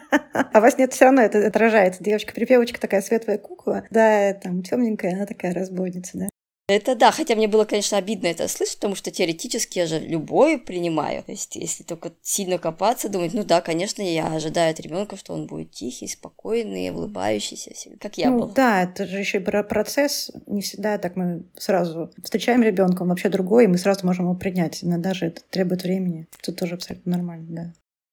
А 0.53 0.61
во 0.61 0.71
сне 0.71 0.89
все 0.89 1.07
равно 1.07 1.23
это 1.23 1.47
отражается. 1.47 2.03
Девочка-припевочка 2.03 2.81
такая 2.81 3.03
светлая 3.03 3.39
кукла, 3.39 3.85
да, 3.91 4.35
там 4.35 4.63
темненькая, 4.63 5.15
она 5.15 5.27
такая 5.27 5.55
разбойница, 5.55 6.19
да. 6.19 6.29
Это 6.69 6.95
да, 6.95 7.11
хотя 7.11 7.35
мне 7.35 7.49
было, 7.49 7.65
конечно, 7.65 7.99
обидно 7.99 8.29
это 8.29 8.47
слышать, 8.47 8.77
потому 8.77 8.95
что 8.95 9.11
теоретически 9.11 9.79
я 9.79 9.87
же 9.87 9.99
любой 9.99 10.59
принимаю. 10.59 11.23
То 11.25 11.33
есть, 11.33 11.57
если 11.57 11.83
только 11.83 12.13
сильно 12.23 12.57
копаться, 12.57 13.09
думать, 13.09 13.35
ну 13.35 13.43
да, 13.43 13.61
конечно, 13.61 14.01
я 14.01 14.27
ожидаю 14.29 14.71
от 14.71 14.81
ребенка, 14.81 15.17
что 15.17 15.35
он 15.35 15.47
будет 15.47 15.73
тихий, 15.73 16.07
спокойный, 16.07 16.91
улыбающийся, 16.91 17.73
как 17.99 18.17
я 18.17 18.31
ну, 18.31 18.39
был. 18.41 18.49
Да, 18.49 18.85
это 18.85 19.07
же 19.07 19.19
еще 19.19 19.39
и 19.39 19.41
про 19.41 19.65
процесс. 19.65 20.31
Не 20.47 20.63
всегда 20.63 20.99
так 20.99 21.17
мы 21.17 21.45
сразу 21.57 22.13
встречаем 22.23 22.63
ребенка, 22.63 23.03
он 23.03 23.09
вообще 23.09 23.29
другой, 23.29 23.65
и 23.65 23.69
мы 23.69 23.77
сразу 23.77 24.07
можем 24.07 24.27
его 24.27 24.35
принять. 24.35 24.85
Иногда 24.85 25.15
же 25.15 25.27
это 25.27 25.43
требует 25.51 25.83
времени. 25.83 26.29
Тут 26.43 26.57
тоже 26.57 26.77
абсолютно 26.77 27.13
нормально, 27.13 27.47
да. 27.51 27.73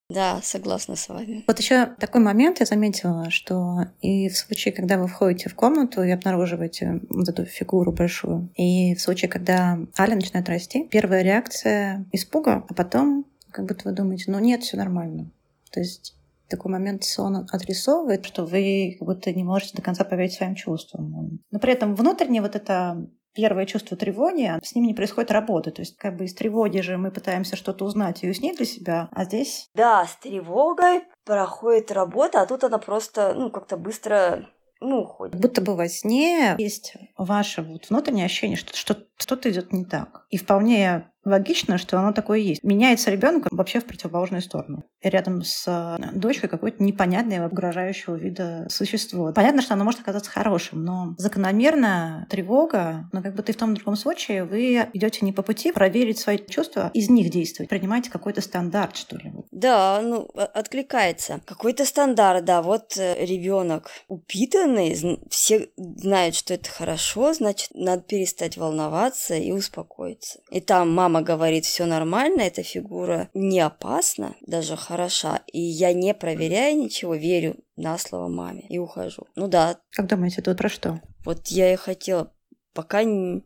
Да, 0.10 0.40
согласна 0.42 0.96
с 0.96 1.08
вами. 1.08 1.44
Вот 1.46 1.60
еще 1.60 1.86
такой 2.00 2.22
момент 2.22 2.60
я 2.60 2.66
заметила, 2.66 3.30
что 3.30 3.86
и 4.02 4.28
в 4.30 4.38
случае, 4.38 4.74
когда 4.74 4.98
вы 4.98 5.08
входите 5.08 5.50
в 5.50 5.56
комнату 5.56 6.02
и 6.02 6.10
обнаруживаете 6.10 7.02
вот 7.10 7.30
эту 7.30 7.46
фигуру 7.46 7.92
большую, 7.92 8.50
и 8.56 8.96
в 8.96 9.02
случае, 9.02 9.30
когда 9.30 9.78
Аля 9.98 10.16
начинает 10.16 10.50
расти, 10.50 10.88
первая 10.90 11.22
реакция 11.22 12.08
испуга, 12.12 12.66
а 12.68 12.74
потом 12.74 13.28
как 13.52 13.68
будто 13.68 13.88
вы 13.88 13.96
думаете, 13.96 14.32
ну 14.32 14.40
нет, 14.40 14.64
все 14.64 14.78
нормально. 14.78 15.30
То 15.72 15.80
есть 15.80 16.16
такой 16.48 16.72
момент 16.72 17.04
сон 17.04 17.48
отрисовывает, 17.52 18.26
что 18.26 18.46
вы 18.46 18.96
как 18.98 19.08
будто 19.08 19.32
не 19.32 19.44
можете 19.44 19.76
до 19.76 19.84
конца 19.84 20.04
поверить 20.04 20.34
своим 20.34 20.56
чувствам. 20.56 21.40
Но 21.52 21.60
при 21.60 21.74
этом 21.74 21.94
внутренне 21.94 22.42
вот 22.42 22.56
это 22.56 23.08
первое 23.34 23.66
чувство 23.66 23.96
тревоги, 23.98 24.52
с 24.64 24.76
ним 24.76 24.86
не 24.86 24.94
происходит 24.94 25.32
работы. 25.32 25.72
То 25.72 25.82
есть 25.82 25.98
как 25.98 26.18
бы 26.18 26.26
из 26.26 26.34
тревоги 26.34 26.80
же 26.80 26.98
мы 26.98 27.12
пытаемся 27.12 27.56
что-то 27.56 27.86
узнать 27.86 28.24
и 28.24 28.28
уяснить 28.28 28.58
для 28.58 28.66
себя, 28.66 29.10
а 29.12 29.26
здесь... 29.26 29.70
Да, 29.74 30.06
с 30.06 30.16
тревогой 30.18 31.04
проходит 31.26 31.92
работа, 31.92 32.42
а 32.42 32.46
тут 32.46 32.64
она 32.64 32.78
просто, 32.78 33.34
ну, 33.36 33.52
как-то 33.52 33.78
быстро 33.78 34.50
ну, 34.82 35.02
уходит. 35.02 35.40
Будто 35.40 35.62
бы 35.62 35.76
во 35.76 35.88
сне 35.90 36.56
есть 36.58 36.94
ваше 37.18 37.62
вот 37.62 37.90
внутреннее 37.90 38.26
ощущение, 38.26 38.58
что 38.58 38.96
что-то 39.18 39.50
идет 39.52 39.74
не 39.74 39.86
так. 39.86 40.26
И 40.30 40.38
вполне 40.38 41.12
логично, 41.26 41.78
что 41.78 42.00
оно 42.00 42.12
такое 42.12 42.40
есть. 42.40 42.64
Меняется 42.64 43.12
ребенок 43.12 43.48
вообще 43.52 43.80
в 43.80 43.86
противоположную 43.86 44.42
сторону. 44.42 44.84
Рядом 45.02 45.44
с 45.44 45.66
э, 45.68 45.98
дочкой 46.14 46.50
какое-то 46.50 46.84
непонятное 46.84 47.48
угрожающего 47.48 48.16
вида 48.16 48.66
существо. 48.70 49.32
Понятно, 49.34 49.62
что 49.62 49.74
оно 49.74 49.84
может 49.84 50.02
оказаться 50.02 50.32
хорошим, 50.32 50.84
но 50.84 51.16
закономерно 51.18 52.26
тревога, 52.30 53.10
но 53.12 53.22
как 53.22 53.36
бы 53.36 53.44
ты 53.44 53.54
в 53.54 53.58
том 53.58 53.74
другом 53.74 53.96
случае 53.96 54.46
вы 54.46 54.88
идете 54.94 55.26
не 55.26 55.32
по 55.32 55.42
пути 55.42 55.72
проверить 55.72 56.20
свои 56.20 56.38
чувства, 56.38 56.92
из 56.94 57.10
них 57.10 57.30
действовать, 57.30 57.70
принимаете 57.70 58.10
какой-то 58.10 58.42
стандарт, 58.42 58.96
что 58.96 59.18
ли. 59.18 59.34
Да, 59.52 60.02
ну, 60.02 60.30
откликается. 60.34 61.42
Какой-то 61.46 61.86
стандарт, 61.86 62.46
да, 62.46 62.62
вот 62.62 62.98
э, 62.98 63.26
ребенок 63.26 63.90
упитанный, 64.08 64.96
все 65.30 65.70
знают, 65.76 66.36
что 66.36 66.54
это 66.54 66.70
хорошо, 66.70 67.34
значит, 67.34 67.70
надо 67.74 68.02
перестать 68.04 68.58
волноваться 68.58 69.36
и 69.36 69.52
успокоиться. 69.52 70.40
И 70.52 70.62
там 70.62 70.94
мама 70.94 71.09
мама 71.10 71.26
говорит, 71.26 71.66
все 71.66 71.86
нормально, 71.86 72.42
эта 72.42 72.62
фигура 72.62 73.30
не 73.34 73.60
опасна, 73.60 74.36
даже 74.46 74.78
хороша, 74.78 75.42
и 75.52 75.60
я 75.60 75.92
не 75.92 76.14
проверяю 76.14 76.78
ничего, 76.78 77.16
верю 77.16 77.56
на 77.76 77.98
слово 77.98 78.28
маме 78.28 78.62
и 78.70 78.78
ухожу. 78.78 79.24
Ну 79.36 79.48
да. 79.48 79.80
Как 79.92 80.08
думаете, 80.08 80.42
тут 80.42 80.58
про 80.58 80.70
что? 80.70 81.02
Вот 81.26 81.48
я 81.48 81.74
и 81.74 81.76
хотела, 81.76 82.32
пока 82.74 83.04
не, 83.04 83.44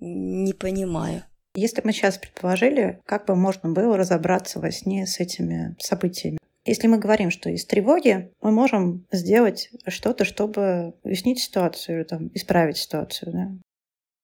не 0.00 0.52
понимаю. 0.52 1.24
Если 1.56 1.82
мы 1.84 1.92
сейчас 1.92 2.18
предположили, 2.18 3.00
как 3.04 3.26
бы 3.26 3.34
можно 3.34 3.70
было 3.70 3.96
разобраться 3.96 4.60
во 4.60 4.70
сне 4.70 5.06
с 5.06 5.18
этими 5.18 5.74
событиями? 5.80 6.38
Если 6.64 6.86
мы 6.86 6.98
говорим, 6.98 7.30
что 7.30 7.50
из 7.50 7.64
тревоги 7.64 8.32
мы 8.40 8.50
можем 8.52 9.06
сделать 9.10 9.70
что-то, 9.88 10.24
чтобы 10.24 10.94
уяснить 11.02 11.40
ситуацию, 11.40 12.04
там, 12.04 12.30
исправить 12.34 12.76
ситуацию. 12.76 13.32
Да? 13.32 13.50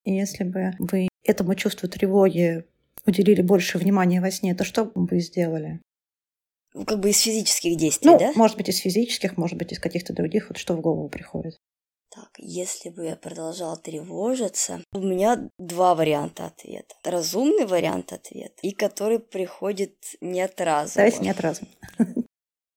И 0.03 0.13
если 0.13 0.43
бы 0.43 0.73
вы 0.79 1.07
этому 1.23 1.55
чувству 1.55 1.87
тревоги 1.89 2.65
уделили 3.05 3.41
больше 3.41 3.77
внимания 3.77 4.21
во 4.21 4.31
сне, 4.31 4.55
то 4.55 4.63
что 4.63 4.85
бы 4.85 5.05
вы 5.05 5.19
сделали? 5.19 5.81
Ну, 6.73 6.85
как 6.85 6.99
бы 6.99 7.09
из 7.09 7.19
физических 7.19 7.77
действий, 7.77 8.09
ну, 8.09 8.17
да? 8.17 8.31
может 8.35 8.57
быть, 8.57 8.69
из 8.69 8.77
физических, 8.77 9.37
может 9.37 9.57
быть, 9.57 9.71
из 9.71 9.79
каких-то 9.79 10.13
других. 10.13 10.49
Вот 10.49 10.57
что 10.57 10.75
в 10.75 10.81
голову 10.81 11.07
приходит? 11.07 11.57
Так, 12.09 12.29
если 12.37 12.89
бы 12.89 13.05
я 13.05 13.15
продолжала 13.15 13.75
тревожиться, 13.75 14.83
у 14.93 14.99
меня 14.99 15.49
два 15.57 15.95
варианта 15.95 16.45
ответа. 16.45 16.95
Разумный 17.03 17.65
вариант 17.65 18.13
ответа 18.13 18.53
и 18.61 18.71
который 18.71 19.17
приходит 19.19 19.95
не 20.21 20.41
от 20.41 20.59
разума. 20.61 20.93
Давайте 20.95 21.19
не 21.19 21.29
от 21.31 21.39
разума. 21.39 21.69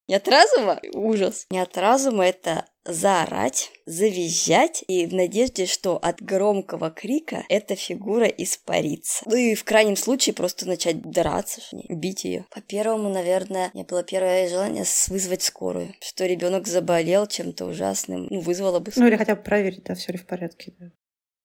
Не 0.09 0.15
от 0.15 0.29
разума? 0.29 0.81
Ужас. 0.95 1.47
Не 1.51 1.59
от 1.59 1.77
разума 1.77 2.25
это 2.25 2.67
заорать, 2.85 3.73
завизжать 3.87 4.85
и 4.87 5.07
в 5.07 5.15
надежде, 5.15 5.67
что 5.67 5.97
от 5.97 6.23
громкого 6.23 6.91
крика 6.91 7.45
эта 7.49 7.75
фигура 7.75 8.27
испарится. 8.27 9.25
Ну 9.27 9.35
и 9.35 9.55
в 9.57 9.65
крайнем 9.65 9.97
случае 9.97 10.35
просто 10.35 10.69
начать 10.69 11.03
драться, 11.03 11.61
бить 11.89 12.25
ее. 12.25 12.47
По 12.51 12.61
первому, 12.61 13.09
наверное, 13.09 13.71
мне 13.75 13.83
было 13.83 14.05
первое 14.05 14.49
желание 14.49 14.85
вызвать 15.09 15.43
скорую, 15.43 15.93
что 16.01 16.25
ребенок 16.27 16.69
заболел 16.69 17.27
чем-то 17.27 17.67
ужасным, 17.67 18.29
ну 18.31 18.41
вызвала 18.41 18.79
бы. 18.79 18.93
Скорую. 18.93 19.11
Ну 19.11 19.13
или 19.13 19.19
хотя 19.19 19.35
бы 19.35 19.43
проверить, 19.43 19.83
да, 19.85 19.95
все 19.95 20.13
ли 20.13 20.19
в 20.19 20.27
порядке. 20.27 20.73
Да. 20.79 20.87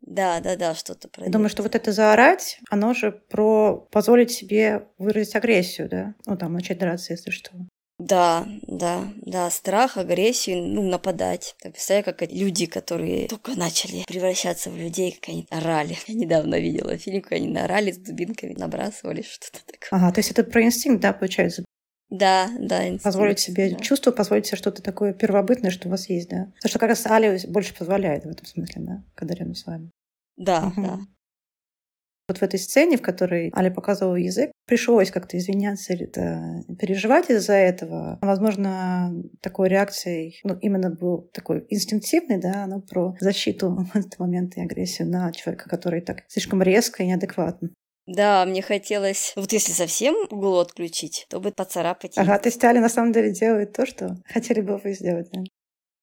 Да, 0.02 0.40
да, 0.40 0.56
да, 0.56 0.76
что-то 0.76 1.08
про. 1.08 1.30
Думаю, 1.30 1.50
что 1.50 1.62
вот 1.62 1.76
это 1.76 1.92
заорать, 1.92 2.60
оно 2.70 2.94
же 2.94 3.12
про 3.12 3.88
позволить 3.92 4.32
себе 4.32 4.88
выразить 4.98 5.36
агрессию, 5.36 5.90
да? 5.90 6.16
Ну, 6.26 6.38
там, 6.38 6.54
начать 6.54 6.80
драться, 6.80 7.14
если 7.14 7.30
что. 7.30 7.52
Да, 8.02 8.48
да, 8.64 9.08
да, 9.18 9.52
страх, 9.52 9.96
агрессию, 9.96 10.64
ну, 10.64 10.82
нападать. 10.82 11.56
Я 11.64 11.70
представляю, 11.70 12.04
как 12.04 12.24
люди, 12.32 12.66
которые 12.66 13.28
только 13.28 13.52
начали 13.56 14.04
превращаться 14.08 14.72
в 14.72 14.76
людей, 14.76 15.12
как 15.12 15.30
они 15.30 15.46
орали. 15.52 15.96
Я 16.08 16.16
недавно 16.16 16.60
видела 16.60 16.98
фильм, 16.98 17.22
как 17.22 17.34
они 17.34 17.48
наорали 17.48 17.92
с 17.92 17.98
дубинками, 17.98 18.56
набрасывали 18.58 19.22
что-то 19.22 19.60
такое. 19.68 20.00
Ага, 20.00 20.14
то 20.14 20.20
есть 20.20 20.32
это 20.32 20.44
про 20.44 20.64
инстинкт, 20.64 21.00
да, 21.00 21.14
получается? 21.14 21.64
Да, 22.10 22.50
да, 22.58 22.88
инстинкт. 22.88 23.04
Позволить 23.04 23.40
себе 23.40 23.70
да. 23.70 23.76
чувство, 23.78 24.12
позволить 24.12 24.48
себе 24.48 24.58
что-то 24.58 24.82
такое 24.82 25.14
первобытное, 25.14 25.70
что 25.70 25.88
у 25.88 25.92
вас 25.92 26.10
есть, 26.10 26.28
да. 26.28 26.46
Потому 26.56 26.70
что 26.70 26.80
как 26.80 26.90
раз 26.90 27.06
Али 27.06 27.40
больше 27.50 27.76
позволяет 27.76 28.26
в 28.26 28.30
этом 28.30 28.48
смысле, 28.48 28.82
да, 28.82 29.04
когда 29.14 29.36
рядом 29.36 29.54
с 29.54 29.68
вами. 29.68 29.92
Да, 30.38 30.74
угу. 30.76 30.82
да. 30.82 31.00
Вот 32.32 32.38
в 32.38 32.44
этой 32.44 32.60
сцене, 32.60 32.96
в 32.96 33.02
которой 33.02 33.52
Аля 33.54 33.70
показывала 33.72 34.16
язык, 34.16 34.54
пришлось 34.66 35.12
как-то 35.12 35.38
извиняться 35.38 35.92
или 35.92 36.06
переживать 36.76 37.30
из-за 37.30 37.56
этого. 37.56 38.20
Возможно, 38.22 39.12
такой 39.42 39.68
реакцией, 39.68 40.40
ну, 40.46 40.58
именно 40.62 40.90
был 40.90 41.30
такой 41.34 41.66
инстинктивный, 41.68 42.40
да, 42.40 42.68
но 42.68 42.80
про 42.80 43.18
защиту 43.20 43.86
в 43.94 43.98
этот 43.98 44.18
момент 44.18 44.56
и 44.56 44.62
агрессию 44.62 45.10
на 45.10 45.34
человека, 45.34 45.68
который 45.68 46.00
так 46.00 46.24
слишком 46.30 46.62
резко 46.62 47.04
и 47.04 47.08
неадекватно. 47.08 47.72
Да, 48.08 48.46
мне 48.46 48.62
хотелось, 48.62 49.34
вот 49.36 49.52
если 49.52 49.74
совсем 49.74 50.16
углу 50.30 50.60
отключить, 50.60 51.28
то 51.30 51.42
бы 51.42 51.52
поцарапать. 51.52 52.18
Ага, 52.18 52.40
то 52.40 52.48
есть 52.48 52.64
Аля 52.64 52.80
на 52.80 52.88
самом 52.88 53.12
деле 53.12 53.34
делает 53.34 53.74
то, 53.74 53.86
что 53.86 54.16
хотели 54.26 54.62
бы 54.62 54.78
вы 54.78 54.94
сделать, 54.94 55.28
да? 55.34 55.42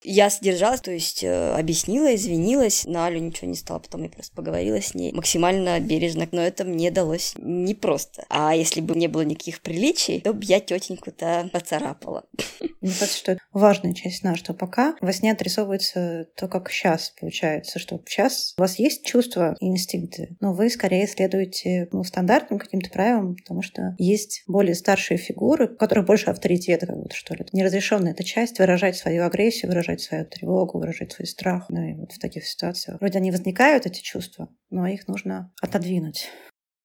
Я 0.04 0.30
сдержалась, 0.30 0.80
то 0.80 0.92
есть 0.92 1.24
э, 1.24 1.52
объяснила, 1.54 2.14
извинилась. 2.14 2.84
На 2.86 3.06
Алю 3.06 3.18
ничего 3.18 3.48
не 3.48 3.56
стало, 3.56 3.80
потом 3.80 4.04
я 4.04 4.08
просто 4.08 4.34
поговорила 4.34 4.80
с 4.80 4.94
ней 4.94 5.12
максимально 5.12 5.80
бережно, 5.80 6.28
но 6.30 6.40
это 6.40 6.64
мне 6.64 6.90
далось 6.90 7.34
непросто. 7.36 8.24
А 8.28 8.54
если 8.54 8.80
бы 8.80 8.94
не 8.94 9.08
было 9.08 9.22
никаких 9.22 9.60
приличий, 9.60 10.20
то 10.20 10.32
бы 10.32 10.44
я 10.44 10.60
тетеньку-то 10.60 11.50
поцарапала. 11.52 12.24
Мне 12.80 12.92
кажется, 12.92 13.18
что 13.18 13.38
важная 13.52 13.92
часть 13.92 14.18
сна, 14.18 14.36
что 14.36 14.54
пока 14.54 14.94
во 15.00 15.12
сне 15.12 15.32
отрисовывается 15.32 16.28
то, 16.36 16.46
как 16.46 16.70
сейчас 16.70 17.12
получается, 17.18 17.80
что 17.80 18.00
сейчас 18.06 18.54
у 18.56 18.60
вас 18.60 18.78
есть 18.78 19.04
чувства 19.04 19.56
и 19.60 19.66
инстинкты, 19.66 20.36
но 20.40 20.52
вы 20.52 20.70
скорее 20.70 21.08
следуете 21.08 21.88
ну, 21.92 22.04
стандартным 22.04 22.60
каким-то 22.60 22.90
правилам, 22.90 23.34
потому 23.34 23.62
что 23.62 23.96
есть 23.98 24.44
более 24.46 24.76
старшие 24.76 25.18
фигуры, 25.18 25.66
у 25.66 25.76
которых 25.76 26.06
больше 26.06 26.30
авторитета, 26.30 26.86
как 26.86 26.96
будто 26.96 27.16
что 27.16 27.34
ли. 27.34 27.44
Неразрешенная 27.52 28.12
эта 28.12 28.22
часть 28.22 28.58
выражать 28.60 28.96
свою 28.96 29.24
агрессию, 29.24 29.70
выражать 29.70 29.87
выражать 29.88 30.00
свою 30.00 30.24
тревогу, 30.24 30.78
выражать 30.78 31.12
свой 31.12 31.26
страх. 31.26 31.66
Ну 31.68 31.82
и 31.82 31.94
вот 31.94 32.12
в 32.12 32.18
таких 32.18 32.46
ситуациях 32.46 33.00
вроде 33.00 33.18
они 33.18 33.30
возникают, 33.30 33.86
эти 33.86 34.00
чувства, 34.00 34.48
но 34.70 34.86
их 34.86 35.08
нужно 35.08 35.52
отодвинуть. 35.60 36.28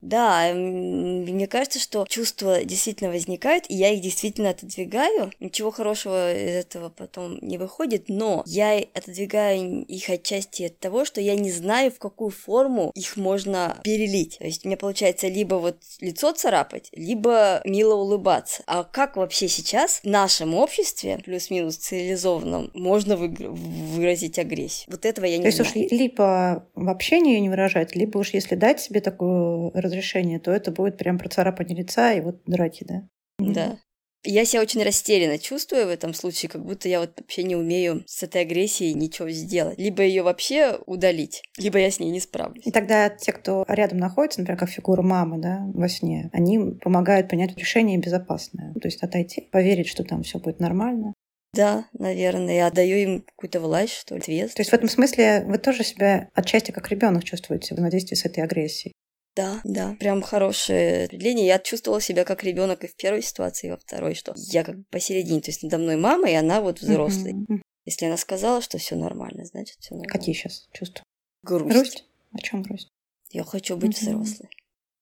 Да, 0.03 0.51
мне 0.53 1.47
кажется, 1.47 1.79
что 1.79 2.05
чувства 2.09 2.65
действительно 2.65 3.09
возникают, 3.09 3.65
и 3.69 3.75
я 3.75 3.89
их 3.89 4.01
действительно 4.01 4.49
отодвигаю. 4.49 5.31
Ничего 5.39 5.71
хорошего 5.71 6.33
из 6.33 6.65
этого 6.65 6.89
потом 6.89 7.39
не 7.41 7.57
выходит, 7.57 8.09
но 8.09 8.43
я 8.45 8.83
отодвигаю 8.93 9.85
их 9.85 10.09
отчасти 10.09 10.63
от 10.63 10.77
того, 10.79 11.05
что 11.05 11.21
я 11.21 11.35
не 11.35 11.51
знаю, 11.51 11.89
в 11.89 11.99
какую 11.99 12.31
форму 12.31 12.91
их 12.95 13.15
можно 13.15 13.77
перелить. 13.83 14.37
То 14.39 14.45
есть 14.45 14.65
у 14.65 14.67
меня 14.67 14.77
получается 14.77 15.29
либо 15.29 15.55
вот 15.55 15.77
лицо 16.01 16.33
царапать, 16.33 16.89
либо 16.91 17.61
мило 17.63 17.95
улыбаться. 17.95 18.63
А 18.67 18.83
как 18.83 19.15
вообще 19.15 19.47
сейчас 19.47 20.01
в 20.03 20.05
нашем 20.05 20.53
обществе, 20.53 21.19
плюс-минус 21.23 21.77
цивилизованном, 21.77 22.71
можно 22.73 23.15
выразить 23.15 24.37
агрессию? 24.37 24.91
Вот 24.91 25.05
этого 25.05 25.25
я 25.25 25.37
не 25.37 25.45
То 25.45 25.51
знаю. 25.51 25.71
То 25.71 25.79
есть 25.79 25.93
уж 25.93 25.97
либо 25.97 26.67
вообще 26.75 27.21
не, 27.21 27.39
не 27.39 27.47
выражать, 27.47 27.95
либо 27.95 28.17
уж 28.17 28.33
если 28.33 28.55
дать 28.55 28.81
себе 28.81 28.99
такую 28.99 29.71
разрешение, 29.93 30.39
то 30.39 30.51
это 30.51 30.71
будет 30.71 30.97
прям 30.97 31.17
процарапание 31.17 31.77
лица 31.77 32.13
и 32.13 32.21
вот 32.21 32.41
драки, 32.45 32.83
да? 32.83 33.07
Да. 33.39 33.77
Я 34.25 34.45
себя 34.45 34.61
очень 34.61 34.81
растерянно 34.83 35.37
чувствую 35.37 35.85
в 35.85 35.89
этом 35.89 36.13
случае, 36.13 36.49
как 36.49 36.63
будто 36.65 36.87
я 36.87 37.01
вот 37.01 37.11
вообще 37.19 37.43
не 37.43 37.57
умею 37.57 38.03
с 38.07 38.23
этой 38.23 38.41
агрессией 38.41 38.93
ничего 38.93 39.29
сделать. 39.29 39.77
Либо 39.77 40.01
ее 40.01 40.23
вообще 40.23 40.79
удалить, 40.85 41.43
либо 41.57 41.77
я 41.77 41.91
с 41.91 41.99
ней 41.99 42.09
не 42.09 42.21
справлюсь. 42.21 42.65
И 42.65 42.71
тогда 42.71 43.09
те, 43.09 43.33
кто 43.33 43.65
рядом 43.67 43.97
находится, 43.97 44.39
например, 44.39 44.57
как 44.57 44.69
фигура 44.69 45.01
мамы, 45.01 45.39
да, 45.39 45.59
во 45.73 45.89
сне, 45.89 46.29
они 46.31 46.57
помогают 46.81 47.27
принять 47.27 47.57
решение 47.57 47.97
безопасное. 47.97 48.73
То 48.75 48.87
есть 48.87 49.03
отойти, 49.03 49.41
поверить, 49.51 49.89
что 49.89 50.05
там 50.05 50.23
все 50.23 50.39
будет 50.39 50.61
нормально. 50.61 51.13
Да, 51.53 51.85
наверное, 51.91 52.55
я 52.55 52.67
отдаю 52.67 52.97
им 52.97 53.21
какую-то 53.21 53.59
власть, 53.59 53.93
что 53.93 54.15
ли, 54.15 54.21
ответственность. 54.21 54.55
То 54.55 54.61
есть 54.61 54.71
в 54.71 54.73
этом 54.73 54.89
смысле 54.89 55.43
вы 55.45 55.57
тоже 55.57 55.83
себя 55.83 56.29
отчасти 56.33 56.71
как 56.71 56.89
ребенок 56.89 57.25
чувствуете 57.25 57.67
в 57.67 57.71
взаимодействии 57.71 58.15
с 58.15 58.25
этой 58.25 58.43
агрессией. 58.43 58.93
Да, 59.35 59.61
да, 59.63 59.95
прям 59.99 60.21
хорошее 60.21 61.05
определение. 61.05 61.47
Я 61.47 61.59
чувствовала 61.59 61.99
себя 61.99 62.23
как 62.23 62.43
ребенок 62.43 62.83
и 62.83 62.87
в 62.87 62.95
первой 62.95 63.23
ситуации, 63.23 63.67
и 63.67 63.71
во 63.71 63.77
второй, 63.77 64.13
что 64.13 64.33
я 64.35 64.63
как 64.63 64.75
посередине, 64.89 65.41
то 65.41 65.49
есть 65.49 65.63
надо 65.63 65.79
мной 65.79 65.95
мама, 65.95 66.29
и 66.29 66.35
она 66.35 66.61
вот 66.61 66.81
взрослый. 66.81 67.33
Mm-hmm. 67.33 67.61
Если 67.85 68.05
она 68.05 68.17
сказала, 68.17 68.61
что 68.61 68.77
все 68.77 68.95
нормально, 68.95 69.45
значит 69.45 69.77
все 69.79 69.95
нормально. 69.95 70.13
Какие 70.13 70.35
сейчас 70.35 70.67
чувства? 70.71 71.03
Грусть. 71.41 71.75
Грусть? 71.75 72.05
О 72.31 72.37
чем 72.37 72.61
грусть? 72.61 72.89
Я 73.31 73.43
хочу 73.43 73.75
быть 73.75 74.01
mm-hmm. 74.01 74.17
взрослой. 74.17 74.49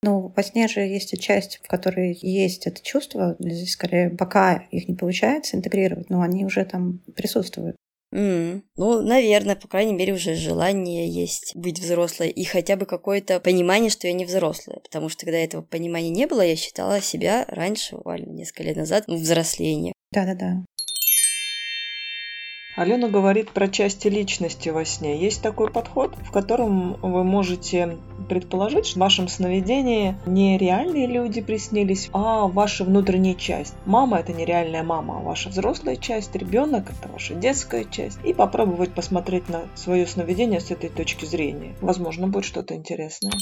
Ну, 0.02 0.32
во 0.34 0.42
сне 0.42 0.66
же 0.66 0.80
есть 0.80 1.16
часть, 1.20 1.60
в 1.62 1.68
которой 1.68 2.18
есть 2.20 2.66
это 2.66 2.82
чувство. 2.82 3.36
Здесь 3.38 3.72
скорее 3.72 4.10
пока 4.10 4.66
их 4.70 4.88
не 4.88 4.96
получается 4.96 5.56
интегрировать, 5.56 6.10
но 6.10 6.22
они 6.22 6.44
уже 6.44 6.64
там 6.64 6.98
присутствуют. 7.14 7.76
Mm. 8.12 8.62
Ну, 8.76 9.02
наверное, 9.02 9.56
по 9.56 9.68
крайней 9.68 9.94
мере, 9.94 10.12
уже 10.12 10.34
желание 10.34 11.08
есть 11.08 11.56
быть 11.56 11.80
взрослой 11.80 12.28
и 12.28 12.44
хотя 12.44 12.76
бы 12.76 12.84
какое-то 12.84 13.40
понимание, 13.40 13.90
что 13.90 14.06
я 14.06 14.12
не 14.12 14.26
взрослая. 14.26 14.80
Потому 14.80 15.08
что 15.08 15.24
когда 15.24 15.38
этого 15.38 15.62
понимания 15.62 16.10
не 16.10 16.26
было, 16.26 16.42
я 16.42 16.54
считала 16.54 17.00
себя 17.00 17.46
раньше, 17.48 17.96
буквально 17.96 18.30
несколько 18.30 18.64
лет 18.64 18.76
назад, 18.76 19.04
ну, 19.06 19.16
взрослением. 19.16 19.94
Да-да-да. 20.12 20.64
Алена 22.74 23.08
говорит 23.08 23.50
про 23.50 23.68
части 23.68 24.08
личности 24.08 24.70
во 24.70 24.86
сне. 24.86 25.20
Есть 25.20 25.42
такой 25.42 25.70
подход, 25.70 26.16
в 26.16 26.30
котором 26.30 26.94
вы 27.02 27.22
можете 27.22 27.98
предположить, 28.30 28.86
что 28.86 28.98
в 28.98 29.00
вашем 29.00 29.28
сновидении 29.28 30.16
не 30.24 30.56
реальные 30.56 31.06
люди 31.06 31.42
приснились, 31.42 32.08
а 32.14 32.46
ваша 32.46 32.84
внутренняя 32.84 33.34
часть. 33.34 33.74
Мама– 33.84 34.18
это 34.20 34.32
не 34.32 34.46
реальная 34.46 34.82
мама, 34.82 35.18
а 35.18 35.22
ваша 35.22 35.50
взрослая 35.50 35.96
часть, 35.96 36.34
ребенок– 36.34 36.90
это 36.98 37.12
ваша 37.12 37.34
детская 37.34 37.84
часть. 37.84 38.18
И 38.24 38.32
попробовать 38.32 38.94
посмотреть 38.94 39.50
на 39.50 39.64
свое 39.74 40.06
сновидение 40.06 40.60
с 40.60 40.70
этой 40.70 40.88
точки 40.88 41.26
зрения. 41.26 41.74
Возможно, 41.82 42.26
будет 42.26 42.46
что-то 42.46 42.74
интересное. 42.74 43.32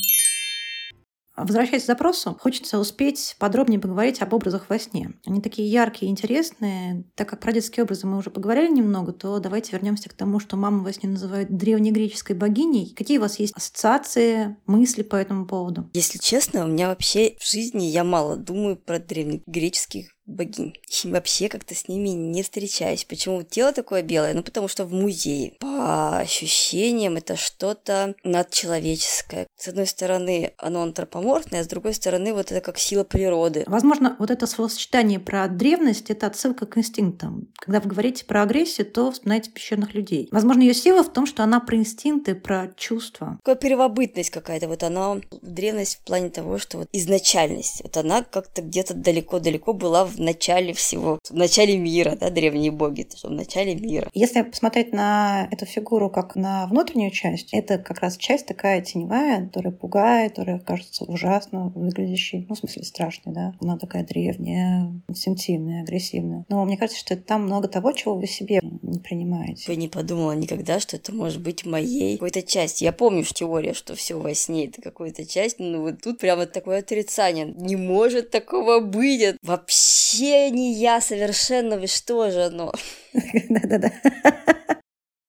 Возвращаясь 1.44 1.84
к 1.84 1.86
запросу, 1.86 2.36
хочется 2.40 2.78
успеть 2.78 3.36
подробнее 3.38 3.80
поговорить 3.80 4.22
об 4.22 4.32
образах 4.32 4.68
во 4.68 4.78
сне. 4.78 5.14
Они 5.26 5.40
такие 5.40 5.70
яркие 5.70 6.08
и 6.08 6.12
интересные. 6.12 7.04
Так 7.14 7.28
как 7.28 7.40
про 7.40 7.52
детские 7.52 7.84
образы 7.84 8.06
мы 8.06 8.18
уже 8.18 8.30
поговорили 8.30 8.70
немного, 8.70 9.12
то 9.12 9.38
давайте 9.38 9.72
вернемся 9.72 10.08
к 10.08 10.14
тому, 10.14 10.40
что 10.40 10.56
мама 10.56 10.82
во 10.82 10.92
сне 10.92 11.08
называют 11.08 11.50
древнегреческой 11.50 12.36
богиней. 12.36 12.94
Какие 12.96 13.18
у 13.18 13.22
вас 13.22 13.38
есть 13.38 13.54
ассоциации, 13.56 14.56
мысли 14.66 15.02
по 15.02 15.16
этому 15.16 15.46
поводу? 15.46 15.88
Если 15.92 16.18
честно, 16.18 16.64
у 16.64 16.68
меня 16.68 16.88
вообще 16.88 17.36
в 17.38 17.50
жизни 17.50 17.84
я 17.84 18.04
мало 18.04 18.36
думаю 18.36 18.76
про 18.76 18.98
древнегреческих 18.98 20.14
богинь. 20.30 20.74
Вообще 21.04 21.48
как-то 21.48 21.74
с 21.74 21.88
ними 21.88 22.10
не 22.10 22.42
встречаюсь. 22.42 23.04
Почему 23.04 23.42
тело 23.42 23.72
такое 23.72 24.02
белое? 24.02 24.34
Ну, 24.34 24.42
потому 24.42 24.68
что 24.68 24.84
в 24.84 24.92
музее. 24.92 25.54
По 25.60 26.18
ощущениям 26.18 27.16
это 27.16 27.36
что-то 27.36 28.14
надчеловеческое. 28.24 29.46
С 29.56 29.68
одной 29.68 29.86
стороны, 29.86 30.52
оно 30.58 30.82
антропоморфное, 30.82 31.60
а 31.60 31.64
с 31.64 31.66
другой 31.66 31.94
стороны, 31.94 32.32
вот 32.32 32.52
это 32.52 32.60
как 32.60 32.78
сила 32.78 33.04
природы. 33.04 33.64
Возможно, 33.66 34.16
вот 34.18 34.30
это 34.30 34.46
словосочетание 34.46 35.18
про 35.18 35.48
древность– 35.48 36.10
это 36.10 36.26
отсылка 36.26 36.66
к 36.66 36.78
инстинктам. 36.78 37.48
Когда 37.58 37.80
вы 37.80 37.90
говорите 37.90 38.24
про 38.24 38.42
агрессию, 38.42 38.86
то 38.86 39.10
вспоминайте 39.10 39.50
пещерных 39.50 39.94
людей. 39.94 40.28
Возможно, 40.30 40.60
ее 40.62 40.74
сила 40.74 41.02
в 41.02 41.12
том, 41.12 41.26
что 41.26 41.42
она 41.42 41.60
про 41.60 41.76
инстинкты, 41.76 42.34
про 42.34 42.72
чувства. 42.76 43.38
Такая 43.44 43.56
первобытность 43.56 44.30
какая-то. 44.30 44.68
Вот 44.68 44.82
она, 44.82 45.20
древность 45.42 45.96
в 45.96 46.04
плане 46.04 46.30
того, 46.30 46.58
что 46.58 46.78
вот 46.78 46.88
изначальность. 46.92 47.82
Вот 47.82 47.96
она 47.96 48.22
как-то 48.22 48.62
где-то 48.62 48.94
далеко-далеко 48.94 49.72
была 49.72 50.04
в 50.04 50.19
начале 50.20 50.72
всего, 50.72 51.18
в 51.28 51.34
начале 51.34 51.76
мира, 51.76 52.16
да, 52.18 52.30
древние 52.30 52.70
боги, 52.70 53.06
что 53.14 53.28
в 53.28 53.32
начале 53.32 53.74
мира. 53.74 54.08
Если 54.14 54.42
посмотреть 54.42 54.92
на 54.92 55.48
эту 55.50 55.66
фигуру 55.66 56.10
как 56.10 56.36
на 56.36 56.66
внутреннюю 56.66 57.10
часть, 57.10 57.52
это 57.52 57.78
как 57.78 58.00
раз 58.00 58.16
часть 58.16 58.46
такая 58.46 58.80
теневая, 58.82 59.46
которая 59.46 59.72
пугает, 59.72 60.32
которая 60.32 60.58
кажется 60.58 61.04
ужасно 61.04 61.72
выглядящей, 61.74 62.46
ну, 62.48 62.54
в 62.54 62.58
смысле, 62.58 62.84
страшной, 62.84 63.34
да. 63.34 63.54
Она 63.60 63.78
такая 63.78 64.04
древняя, 64.04 64.92
инстинктивная, 65.08 65.82
агрессивная. 65.82 66.44
Но 66.48 66.64
мне 66.64 66.76
кажется, 66.76 67.00
что 67.00 67.16
там 67.16 67.44
много 67.44 67.68
того, 67.68 67.92
чего 67.92 68.14
вы 68.14 68.26
себе 68.26 68.60
не 68.82 68.98
принимаете. 68.98 69.64
Я 69.68 69.76
не 69.76 69.88
подумала 69.88 70.32
никогда, 70.32 70.80
что 70.80 70.96
это 70.96 71.12
может 71.12 71.40
быть 71.40 71.64
моей 71.64 72.16
какой-то 72.16 72.42
частью. 72.42 72.86
Я 72.86 72.92
помню 72.92 73.24
что 73.24 73.40
теория, 73.40 73.74
что 73.74 73.94
все 73.94 74.18
во 74.18 74.34
сне 74.34 74.66
это 74.66 74.82
какая-то 74.82 75.24
часть, 75.24 75.58
но 75.58 75.80
вот 75.80 76.02
тут 76.02 76.18
прямо 76.18 76.46
такое 76.46 76.80
отрицание. 76.80 77.46
Не 77.56 77.76
может 77.76 78.30
такого 78.30 78.80
быть. 78.80 79.36
Вообще 79.42 80.09
вообще 80.10 80.50
не 80.50 80.74
я 80.74 81.00
совершенно, 81.00 81.78
вы 81.78 81.86
что 81.86 82.30
же 82.30 82.44
оно? 82.44 82.72
Да-да-да. 83.48 83.92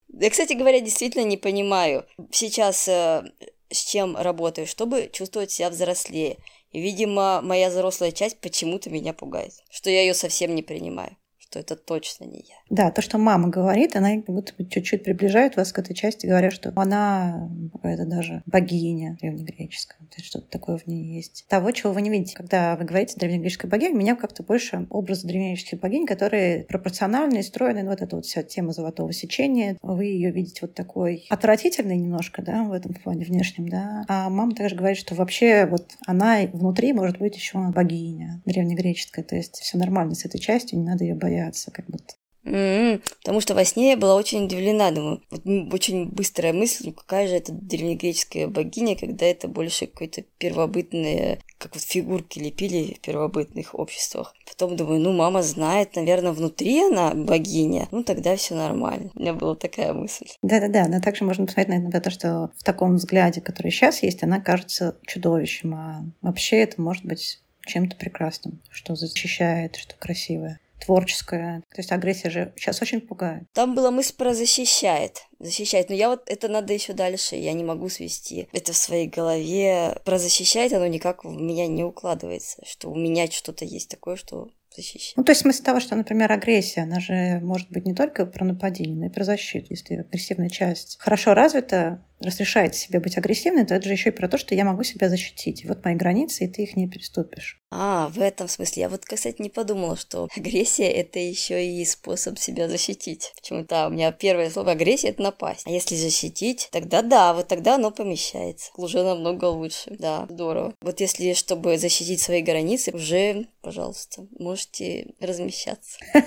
Я, 0.08 0.30
кстати 0.30 0.54
говоря, 0.54 0.80
действительно 0.80 1.24
не 1.24 1.38
понимаю 1.38 2.06
сейчас, 2.32 2.88
э, 2.88 3.24
с 3.72 3.84
чем 3.84 4.16
работаю, 4.16 4.68
чтобы 4.68 5.10
чувствовать 5.12 5.52
себя 5.52 5.70
взрослее. 5.70 6.38
И, 6.72 6.80
видимо, 6.80 7.42
моя 7.42 7.70
взрослая 7.70 8.12
часть 8.12 8.40
почему-то 8.40 8.90
меня 8.90 9.14
пугает, 9.14 9.54
что 9.70 9.90
я 9.90 10.02
ее 10.02 10.14
совсем 10.14 10.54
не 10.54 10.62
принимаю 10.62 11.18
что 11.52 11.60
это 11.60 11.76
точно 11.76 12.24
не 12.24 12.40
я. 12.40 12.56
Да, 12.70 12.92
то, 12.92 13.02
что 13.02 13.18
мама 13.18 13.50
говорит, 13.50 13.98
она 13.98 14.16
как 14.16 14.34
будто 14.34 14.54
бы 14.58 14.66
чуть-чуть 14.66 15.04
приближает 15.04 15.58
вас 15.58 15.74
к 15.74 15.80
этой 15.80 15.94
части, 15.94 16.26
говоря, 16.26 16.50
что 16.50 16.72
она 16.78 17.50
какая-то 17.74 18.06
даже 18.06 18.42
богиня 18.46 19.18
древнегреческая. 19.20 20.00
То 20.08 20.16
есть 20.16 20.28
что-то 20.28 20.48
такое 20.48 20.78
в 20.78 20.88
ней 20.88 21.18
есть. 21.18 21.46
Того, 21.50 21.72
чего 21.72 21.92
вы 21.92 22.04
не 22.04 22.10
видите. 22.10 22.36
Когда 22.36 22.78
вы 22.78 22.86
говорите 22.86 23.16
древнегреческая 23.18 23.70
богиня, 23.70 23.94
у 23.94 23.98
меня 23.98 24.16
как-то 24.16 24.44
больше 24.44 24.88
образ 24.90 25.24
древнегреческих 25.24 25.82
богинь, 25.82 26.06
которые 26.06 26.64
пропорциональны 26.64 27.40
и 27.40 27.44
стройны. 27.44 27.84
Вот 27.84 28.02
эта 28.02 28.16
вот 28.16 28.26
вся 28.26 28.44
тема 28.44 28.72
золотого 28.72 29.12
сечения. 29.12 29.78
Вы 29.82 30.06
ее 30.06 30.32
видите 30.32 30.60
вот 30.62 30.74
такой 30.74 31.26
отвратительной 31.30 31.98
немножко, 31.98 32.42
да, 32.42 32.64
в 32.64 32.72
этом 32.72 32.94
плане 32.94 33.26
внешнем, 33.26 33.68
да. 33.68 34.06
А 34.08 34.30
мама 34.30 34.56
также 34.56 34.78
говорит, 34.78 34.98
что 34.98 35.16
вообще 35.16 35.66
вот 35.66 35.92
она 36.08 36.40
внутри 36.54 36.94
может 36.94 37.20
быть 37.20 37.36
еще 37.36 37.58
богиня 37.60 38.42
древнегреческая. 38.46 39.26
То 39.26 39.36
есть 39.36 39.58
все 39.58 39.78
нормально 39.78 40.16
с 40.16 40.24
этой 40.24 40.40
частью, 40.40 40.80
не 40.80 40.86
надо 40.86 41.04
ее 41.04 41.16
бояться 41.16 41.41
бояться, 41.42 41.72
как 41.72 41.86
будто. 41.88 42.14
Mm-hmm. 42.44 43.04
Потому 43.20 43.40
что 43.40 43.54
во 43.54 43.64
сне 43.64 43.92
я 43.92 43.98
была 43.98 44.16
очень 44.16 44.46
удивлена, 44.46 44.90
думаю, 44.90 45.22
вот 45.30 45.46
очень 45.74 46.08
быстрая 46.08 46.54
мысль, 46.54 46.86
ну 46.88 46.94
какая 46.94 47.28
же 47.28 47.36
это 47.36 47.52
древнегреческая 47.52 48.48
богиня, 48.48 48.96
когда 48.96 49.28
это 49.28 49.48
больше 49.48 49.86
какой-то 49.86 50.24
первобытные, 50.40 51.40
как 51.60 51.76
вот 51.76 51.84
фигурки 51.84 52.40
лепили 52.40 52.96
в 52.96 53.00
первобытных 53.02 53.76
обществах. 53.78 54.34
Потом 54.48 54.76
думаю, 54.76 55.00
ну 55.00 55.14
мама 55.14 55.44
знает, 55.44 55.96
наверное, 55.96 56.32
внутри 56.32 56.82
она 56.82 57.14
богиня, 57.14 57.88
ну 57.92 58.04
тогда 58.04 58.36
все 58.36 58.56
нормально. 58.56 59.12
У 59.14 59.20
меня 59.20 59.34
была 59.36 59.54
такая 59.54 59.94
мысль. 59.94 60.26
Да-да-да, 60.42 60.88
но 60.88 61.00
также 61.00 61.26
можно 61.26 61.46
посмотреть 61.46 61.84
на 61.84 62.02
то, 62.02 62.10
что 62.10 62.50
в 62.58 62.64
таком 62.64 62.96
взгляде, 62.96 63.42
который 63.42 63.72
сейчас 63.72 64.02
есть, 64.02 64.24
она 64.24 64.42
кажется 64.42 64.98
чудовищем, 65.06 65.76
а 65.76 66.06
вообще 66.24 66.58
это 66.62 66.82
может 66.82 67.06
быть 67.06 67.40
чем-то 67.68 67.96
прекрасным, 67.98 68.64
что 68.72 68.96
защищает, 68.96 69.76
что 69.76 69.94
красивое 69.96 70.60
творческая. 70.86 71.62
То 71.70 71.80
есть 71.80 71.92
агрессия 71.92 72.30
же 72.30 72.54
сейчас 72.58 72.82
очень 72.82 73.02
пугает. 73.02 73.44
Там 73.54 73.76
была 73.76 73.92
мысль 73.92 74.16
про 74.16 74.34
защищает. 74.34 75.24
Защищает. 75.40 75.90
Но 75.90 75.96
я 75.96 76.10
вот 76.10 76.24
это 76.28 76.48
надо 76.48 76.74
еще 76.74 76.94
дальше. 76.94 77.36
Я 77.36 77.54
не 77.54 77.64
могу 77.64 77.90
свести 77.90 78.48
это 78.52 78.74
в 78.74 78.78
своей 78.78 79.08
голове. 79.08 79.98
Про 80.06 80.18
защищает 80.18 80.74
оно 80.74 80.88
никак 80.88 81.24
в 81.24 81.30
меня 81.30 81.68
не 81.68 81.84
укладывается. 81.84 82.64
Что 82.66 82.90
у 82.90 82.96
меня 82.96 83.28
что-то 83.28 83.66
есть 83.66 83.90
такое, 83.90 84.16
что 84.16 84.50
защищать. 84.76 85.14
Ну, 85.18 85.24
то 85.24 85.32
есть 85.32 85.42
смысл 85.42 85.64
того, 85.64 85.80
что, 85.80 85.96
например, 85.96 86.32
агрессия, 86.32 86.82
она 86.82 87.00
же 87.00 87.40
может 87.42 87.70
быть 87.70 87.86
не 87.86 87.94
только 87.94 88.26
про 88.26 88.46
нападение, 88.46 88.96
но 88.96 89.06
и 89.08 89.10
про 89.10 89.24
защиту. 89.24 89.68
Если 89.70 89.96
агрессивная 89.96 90.50
часть 90.50 90.98
хорошо 91.00 91.34
развита, 91.34 92.04
разрешаете 92.22 92.78
себе 92.78 93.00
быть 93.00 93.18
агрессивной, 93.18 93.66
то 93.66 93.76
это 93.76 93.88
же 93.88 93.94
еще 93.94 94.10
и 94.10 94.14
про 94.14 94.28
то, 94.28 94.38
что 94.38 94.56
я 94.56 94.66
могу 94.66 94.84
себя 94.84 95.10
защитить. 95.10 95.66
Вот 95.66 95.84
мои 95.84 95.96
границы, 95.96 96.46
и 96.46 96.48
ты 96.48 96.64
их 96.64 96.76
не 96.76 96.88
переступишь. 96.88 97.62
А, 97.72 98.10
в 98.10 98.20
этом 98.20 98.48
смысле. 98.48 98.82
Я 98.82 98.90
вот, 98.90 99.06
кстати, 99.06 99.42
не 99.42 99.50
подумала, 99.50 99.96
что 99.96 100.28
агрессия— 100.36 100.90
это 100.92 101.20
еще 101.20 101.66
и 101.66 101.84
способ 101.86 102.38
себя 102.38 102.68
защитить. 102.68 103.34
Почему-то 103.36 103.88
у 103.88 103.90
меня 103.92 104.12
первое 104.12 104.50
слово 104.50 104.72
агрессия— 104.72 105.08
это 105.10 105.22
напасть. 105.22 105.66
А 105.66 105.70
если 105.70 105.96
защитить, 105.96 106.70
тогда 106.72 107.02
да, 107.02 107.34
вот 107.34 107.48
тогда 107.48 107.76
оно 107.76 107.92
помещается. 107.92 108.72
Уже 108.76 109.04
намного 109.04 109.46
лучше. 109.46 109.96
Да, 109.98 110.28
здорово. 110.30 110.74
Вот 110.82 111.00
если, 111.00 111.34
чтобы 111.34 111.78
защитить 111.78 112.22
свои 112.22 112.42
границы, 112.42 112.92
уже, 112.92 113.48
пожалуйста, 113.62 114.28
можете 114.38 115.14
размещаться. 115.20 116.00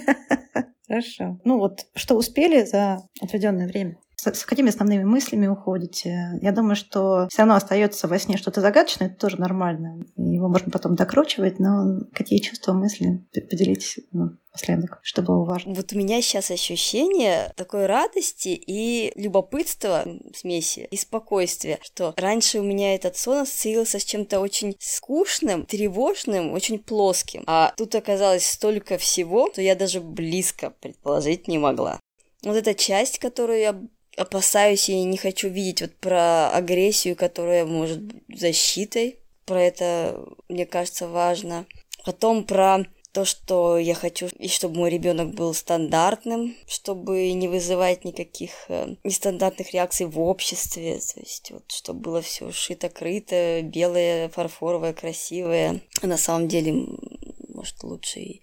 Хорошо. 0.86 1.40
Ну 1.44 1.58
вот, 1.58 1.86
что 1.94 2.14
успели 2.14 2.64
за 2.64 3.08
отведенное 3.20 3.66
время? 3.66 3.98
С, 4.16 4.44
какими 4.44 4.68
основными 4.68 5.04
мыслями 5.04 5.46
уходите. 5.46 6.38
Я 6.40 6.52
думаю, 6.52 6.76
что 6.76 7.28
все 7.30 7.38
равно 7.38 7.54
остается 7.54 8.08
во 8.08 8.18
сне 8.18 8.36
что-то 8.36 8.60
загадочное, 8.60 9.08
это 9.08 9.16
тоже 9.16 9.40
нормально. 9.40 10.04
Его 10.16 10.48
можно 10.48 10.70
потом 10.70 10.94
докручивать, 10.94 11.58
но 11.58 12.00
какие 12.12 12.38
чувства, 12.38 12.72
мысли 12.72 13.24
поделитесь 13.32 13.98
ну, 14.12 14.30
последок, 14.52 15.00
что 15.02 15.22
было 15.22 15.44
важно. 15.44 15.74
Вот 15.74 15.92
у 15.92 15.96
меня 15.96 16.22
сейчас 16.22 16.50
ощущение 16.50 17.52
такой 17.56 17.86
радости 17.86 18.48
и 18.48 19.12
любопытства 19.16 20.04
смеси, 20.34 20.86
и 20.90 20.96
спокойствия, 20.96 21.78
что 21.82 22.14
раньше 22.16 22.60
у 22.60 22.62
меня 22.62 22.94
этот 22.94 23.16
сон 23.16 23.38
ассоциировался 23.38 23.98
с 23.98 24.04
чем-то 24.04 24.40
очень 24.40 24.76
скучным, 24.78 25.66
тревожным, 25.66 26.52
очень 26.52 26.78
плоским. 26.78 27.42
А 27.46 27.74
тут 27.76 27.94
оказалось 27.94 28.48
столько 28.48 28.96
всего, 28.96 29.50
что 29.52 29.60
я 29.60 29.74
даже 29.74 30.00
близко 30.00 30.70
предположить 30.80 31.48
не 31.48 31.58
могла. 31.58 32.00
Вот 32.44 32.56
эта 32.56 32.74
часть, 32.74 33.18
которую 33.18 33.58
я 33.58 33.80
опасаюсь 34.16 34.88
и 34.88 35.02
не 35.02 35.16
хочу 35.16 35.48
видеть 35.48 35.82
вот 35.82 35.94
про 35.96 36.50
агрессию, 36.50 37.16
которая 37.16 37.64
может 37.64 38.00
быть 38.00 38.40
защитой. 38.40 39.18
Про 39.44 39.62
это, 39.62 40.24
мне 40.48 40.66
кажется, 40.66 41.08
важно. 41.08 41.66
Потом 42.04 42.44
про 42.44 42.84
то, 43.14 43.24
что 43.24 43.78
я 43.78 43.94
хочу, 43.94 44.26
и 44.40 44.48
чтобы 44.48 44.76
мой 44.76 44.90
ребенок 44.90 45.34
был 45.34 45.54
стандартным, 45.54 46.56
чтобы 46.66 47.30
не 47.30 47.46
вызывать 47.46 48.04
никаких 48.04 48.50
э, 48.68 48.96
нестандартных 49.04 49.72
реакций 49.72 50.06
в 50.06 50.20
обществе, 50.20 50.98
то 50.98 51.20
есть 51.20 51.52
вот, 51.52 51.62
чтобы 51.70 52.00
было 52.00 52.22
все 52.22 52.50
шито-крыто, 52.50 53.62
белое, 53.62 54.30
фарфоровое, 54.30 54.92
красивое. 54.92 55.80
А 56.02 56.06
на 56.08 56.18
самом 56.18 56.48
деле, 56.48 56.86
может, 57.64 57.82
лучше 57.82 58.20
и 58.20 58.42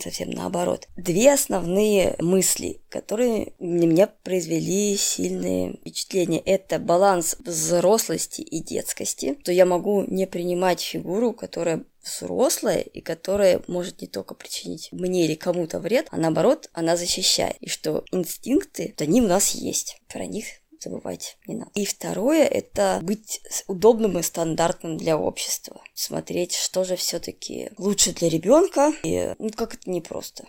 совсем 0.00 0.30
наоборот. 0.30 0.88
Две 0.96 1.34
основные 1.34 2.16
мысли, 2.18 2.80
которые 2.88 3.52
на 3.58 3.84
меня 3.84 4.06
произвели 4.06 4.96
сильные 4.96 5.74
впечатления. 5.74 6.40
Это 6.40 6.78
баланс 6.78 7.36
взрослости 7.44 8.40
и 8.40 8.62
детскости, 8.62 9.34
то 9.44 9.52
я 9.52 9.66
могу 9.66 10.02
не 10.04 10.26
принимать 10.26 10.80
фигуру, 10.80 11.34
которая 11.34 11.84
взрослая 12.02 12.80
и 12.80 13.02
которая 13.02 13.62
может 13.66 14.00
не 14.00 14.06
только 14.06 14.34
причинить 14.34 14.88
мне 14.92 15.26
или 15.26 15.34
кому-то 15.34 15.78
вред, 15.78 16.06
а 16.10 16.16
наоборот, 16.16 16.70
она 16.72 16.96
защищает. 16.96 17.56
И 17.60 17.68
что 17.68 18.04
инстинкты, 18.12 18.94
они 18.98 19.20
у 19.20 19.28
нас 19.28 19.50
есть. 19.50 20.00
Про 20.08 20.24
них 20.24 20.46
забывать 20.84 21.38
не 21.46 21.56
надо. 21.56 21.70
И 21.74 21.84
второе– 21.84 22.44
это 22.46 23.00
быть 23.02 23.40
удобным 23.66 24.18
и 24.18 24.22
стандартным 24.22 24.96
для 24.96 25.16
общества. 25.16 25.80
Смотреть, 25.94 26.54
что 26.54 26.84
же 26.84 26.96
все-таки 26.96 27.70
лучше 27.78 28.12
для 28.12 28.28
ребенка. 28.28 28.92
И 29.02 29.34
ну, 29.38 29.50
как 29.50 29.74
это 29.74 29.90
непросто. 29.90 30.46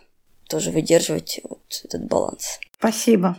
Тоже 0.47 0.71
выдерживать 0.71 1.39
вот 1.43 1.81
этот 1.83 2.05
баланс. 2.05 2.59
Спасибо. 2.77 3.37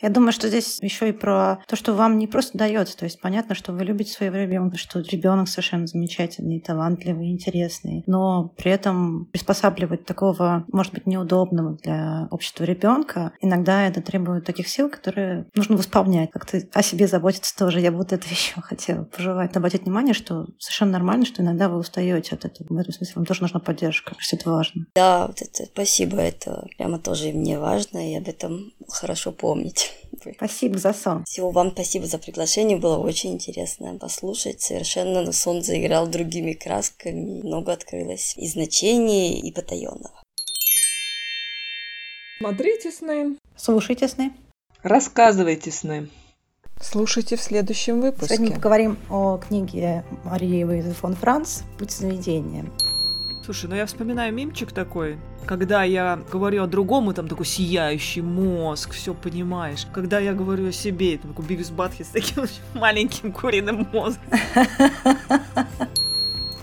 Я 0.00 0.10
думаю, 0.10 0.32
что 0.32 0.48
здесь 0.48 0.78
еще 0.82 1.08
и 1.08 1.12
про 1.12 1.62
то, 1.66 1.76
что 1.76 1.94
вам 1.94 2.18
не 2.18 2.26
просто 2.26 2.58
дается. 2.58 2.96
То 2.96 3.04
есть 3.04 3.20
понятно, 3.20 3.54
что 3.54 3.72
вы 3.72 3.84
любите 3.84 4.12
своего 4.12 4.36
ребенка, 4.36 4.76
что 4.76 5.00
ребенок 5.00 5.48
совершенно 5.48 5.86
замечательный, 5.86 6.60
талантливый, 6.60 7.30
интересный. 7.30 8.02
Но 8.06 8.52
при 8.56 8.72
этом 8.72 9.26
приспосабливать 9.26 10.04
такого, 10.04 10.64
может 10.72 10.92
быть, 10.92 11.06
неудобного 11.06 11.76
для 11.82 12.28
общества 12.30 12.64
ребенка, 12.64 13.32
иногда 13.40 13.86
это 13.86 14.02
требует 14.02 14.44
таких 14.44 14.68
сил, 14.68 14.90
которые 14.90 15.46
нужно 15.54 15.76
восполнять. 15.76 16.30
Как-то 16.30 16.60
о 16.72 16.82
себе 16.82 17.06
заботиться 17.06 17.56
тоже. 17.56 17.80
Я 17.80 17.90
бы 17.90 17.98
вот 17.98 18.12
это 18.12 18.26
еще 18.30 18.60
хотела 18.60 19.04
пожелать. 19.04 19.56
Обратить 19.56 19.84
внимание, 19.84 20.14
что 20.14 20.46
совершенно 20.58 20.92
нормально, 20.92 21.24
что 21.24 21.42
иногда 21.42 21.68
вы 21.68 21.78
устаете 21.78 22.34
от 22.34 22.44
этого. 22.44 22.66
В 22.68 22.78
этом 22.78 22.92
смысле 22.92 23.14
вам 23.16 23.26
тоже 23.26 23.42
нужна 23.42 23.60
поддержка. 23.60 24.14
Что 24.18 24.36
это 24.36 24.50
важно. 24.50 24.86
Да, 24.94 25.28
вот 25.28 25.40
это 25.40 25.64
спасибо. 25.64 26.18
Это 26.18 26.66
прямо 26.76 26.98
тоже 26.98 27.32
мне 27.32 27.58
важно, 27.58 28.12
и 28.12 28.16
об 28.16 28.28
этом 28.28 28.72
хорошо 28.88 29.32
помнить. 29.32 29.93
Спасибо 30.36 30.78
за 30.78 30.92
сон. 30.92 31.24
Всего 31.24 31.50
вам 31.50 31.72
спасибо 31.72 32.06
за 32.06 32.18
приглашение. 32.18 32.76
Было 32.76 32.98
очень 32.98 33.34
интересно 33.34 33.96
послушать. 33.98 34.60
Совершенно 34.60 35.30
сон 35.32 35.62
заиграл 35.62 36.06
другими 36.06 36.52
красками. 36.52 37.42
Много 37.42 37.72
открылось 37.72 38.34
и 38.36 38.46
значений, 38.46 39.40
и 39.40 39.52
потаенного. 39.52 40.22
Смотрите 42.38 42.90
сны. 42.90 43.36
Слушайте 43.56 44.08
сны. 44.08 44.32
Рассказывайте 44.82 45.70
сны. 45.70 46.10
Слушайте 46.80 47.36
в 47.36 47.40
следующем 47.40 48.00
выпуске. 48.00 48.34
Сегодня 48.34 48.50
мы 48.50 48.56
поговорим 48.56 48.98
о 49.08 49.38
книге 49.38 50.04
Марии 50.24 50.64
Вейзы 50.64 50.92
фон 50.92 51.14
Франц 51.14 51.62
«Путь 51.78 51.92
сновидения». 51.92 52.66
Слушай, 53.44 53.68
ну 53.68 53.76
я 53.76 53.84
вспоминаю 53.84 54.32
мимчик 54.32 54.72
такой, 54.72 55.18
когда 55.44 55.84
я 55.84 56.18
говорю 56.32 56.62
о 56.62 56.66
другом, 56.66 57.10
и 57.10 57.14
там 57.14 57.28
такой 57.28 57.44
сияющий 57.44 58.22
мозг, 58.22 58.92
все 58.92 59.12
понимаешь. 59.12 59.86
Когда 59.92 60.18
я 60.18 60.32
говорю 60.32 60.68
о 60.68 60.72
себе, 60.72 61.16
это 61.16 61.28
такой 61.28 61.44
Бивис 61.44 61.70
Батхи 61.70 62.04
с 62.04 62.08
таким 62.08 62.46
маленьким 62.74 63.32
куриным 63.32 63.86
мозгом. 63.92 64.24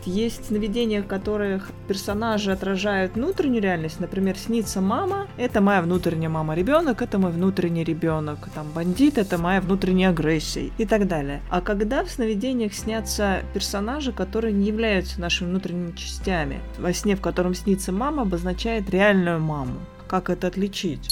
Есть 0.05 0.47
сновидения, 0.47 1.03
в 1.03 1.07
которых 1.07 1.69
персонажи 1.87 2.51
отражают 2.51 3.13
внутреннюю 3.13 3.61
реальность. 3.61 3.99
Например, 3.99 4.35
снится 4.35 4.81
мама, 4.81 5.27
это 5.37 5.61
моя 5.61 5.83
внутренняя 5.83 6.29
мама. 6.29 6.55
Ребенок, 6.55 7.03
это 7.03 7.19
мой 7.19 7.31
внутренний 7.31 7.83
ребенок. 7.83 8.49
Там 8.55 8.71
бандит, 8.71 9.19
это 9.19 9.37
моя 9.37 9.61
внутренняя 9.61 10.09
агрессия 10.09 10.71
и 10.79 10.85
так 10.85 11.07
далее. 11.07 11.41
А 11.49 11.61
когда 11.61 12.03
в 12.03 12.09
сновидениях 12.09 12.73
снятся 12.73 13.43
персонажи, 13.53 14.11
которые 14.11 14.53
не 14.53 14.65
являются 14.65 15.21
нашими 15.21 15.49
внутренними 15.49 15.95
частями, 15.95 16.59
во 16.79 16.93
сне, 16.93 17.15
в 17.15 17.21
котором 17.21 17.53
снится 17.53 17.91
мама, 17.91 18.23
обозначает 18.23 18.89
реальную 18.89 19.39
маму. 19.39 19.75
Как 20.07 20.31
это 20.31 20.47
отличить? 20.47 21.09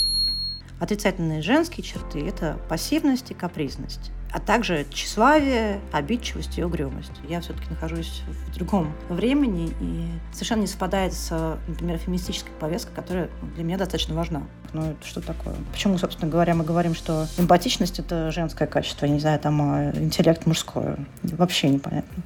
Отрицательные 0.79 1.43
женские 1.43 1.83
черты– 1.83 2.25
это 2.27 2.57
пассивность 2.69 3.29
и 3.31 3.33
капризность 3.35 4.11
а 4.31 4.39
также 4.39 4.85
тщеславие, 4.91 5.79
обидчивость 5.91 6.57
и 6.57 6.63
угрюмость. 6.63 7.11
Я 7.27 7.41
все-таки 7.41 7.69
нахожусь 7.69 8.23
в 8.27 8.55
другом 8.55 8.93
времени 9.09 9.71
и 9.79 10.07
совершенно 10.31 10.61
не 10.61 10.67
совпадает 10.67 11.13
с, 11.13 11.57
например, 11.67 11.97
феминистической 11.97 12.53
повесткой, 12.59 12.93
которая 12.93 13.29
для 13.55 13.63
меня 13.63 13.77
достаточно 13.77 14.15
важна. 14.15 14.43
Ну, 14.73 14.91
это 14.91 15.07
что 15.07 15.21
такое? 15.21 15.55
Почему, 15.71 15.97
собственно 15.97 16.29
говоря, 16.31 16.53
мы 16.53 16.63
говорим, 16.63 16.93
что 16.93 17.27
эмпатичность— 17.37 17.99
это 17.99 18.31
женское 18.31 18.67
качество, 18.67 19.05
я 19.05 19.11
не 19.11 19.19
знаю, 19.19 19.39
там, 19.39 19.61
а 19.61 19.91
интеллект 19.95 20.45
мужское? 20.45 20.97
Вообще 21.23 21.69
непонятно. 21.69 22.23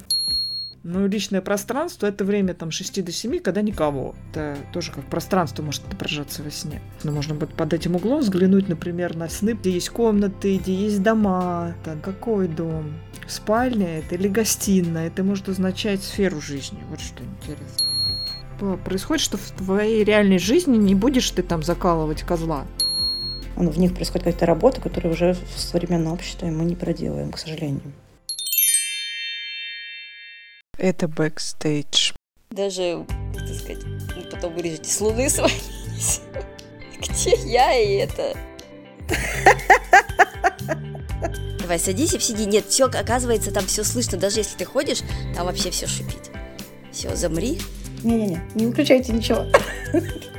Ну, 0.86 1.06
личное 1.06 1.40
пространство— 1.40 2.06
это 2.08 2.26
время 2.26 2.52
там 2.52 2.70
6 2.70 3.02
до 3.02 3.10
7, 3.10 3.38
когда 3.38 3.62
никого. 3.62 4.14
Это 4.30 4.58
тоже 4.70 4.92
как 4.92 5.02
пространство 5.06 5.62
может 5.62 5.82
отображаться 5.86 6.42
во 6.42 6.50
сне. 6.50 6.82
Но 7.04 7.10
можно 7.10 7.34
будет 7.34 7.54
под 7.54 7.72
этим 7.72 7.96
углом 7.96 8.20
взглянуть, 8.20 8.68
например, 8.68 9.16
на 9.16 9.30
сны, 9.30 9.52
где 9.54 9.70
есть 9.70 9.88
комнаты, 9.88 10.58
где 10.58 10.74
есть 10.74 11.02
дома. 11.02 11.74
Там, 11.84 12.02
какой 12.02 12.48
дом? 12.48 12.92
Спальня 13.26 14.00
это 14.00 14.16
или 14.16 14.28
гостиная? 14.28 15.06
Это 15.06 15.24
может 15.24 15.48
означать 15.48 16.02
сферу 16.02 16.38
жизни. 16.42 16.78
Вот 16.90 17.00
что 17.00 17.22
интересно. 17.24 18.76
Происходит, 18.84 19.24
что 19.24 19.38
в 19.38 19.50
твоей 19.52 20.04
реальной 20.04 20.38
жизни 20.38 20.76
не 20.76 20.94
будешь 20.94 21.30
ты 21.30 21.42
там 21.42 21.62
закалывать 21.62 22.24
козла. 22.24 22.66
В 23.56 23.78
них 23.78 23.94
происходит 23.94 24.24
какая-то 24.24 24.44
работа, 24.44 24.82
которую 24.82 25.14
уже 25.14 25.32
в 25.32 25.58
современном 25.58 26.12
обществе 26.12 26.50
мы 26.50 26.66
не 26.66 26.76
проделаем, 26.76 27.32
к 27.32 27.38
сожалению. 27.38 27.80
Это 30.84 31.08
бэкстейдж. 31.08 32.12
Даже, 32.50 33.06
так 33.32 33.56
сказать, 33.56 33.82
потом 34.30 34.52
вырежете 34.52 34.90
с 34.90 35.00
луны 35.00 35.30
свалились. 35.30 36.20
Где 36.98 37.36
я 37.50 37.74
и 37.74 37.94
это? 37.94 38.36
Давай, 41.58 41.78
садись 41.78 42.12
и 42.12 42.20
сиди. 42.20 42.44
Нет, 42.44 42.66
все, 42.68 42.84
оказывается, 42.84 43.50
там 43.50 43.64
все 43.64 43.82
слышно. 43.82 44.18
Даже 44.18 44.40
если 44.40 44.58
ты 44.58 44.66
ходишь, 44.66 44.98
там 45.34 45.46
вообще 45.46 45.70
все 45.70 45.86
шипит. 45.86 46.30
Все, 46.92 47.16
замри. 47.16 47.62
Не-не-не, 48.02 48.42
не 48.54 48.66
выключайте 48.66 49.14
ничего. 49.14 49.46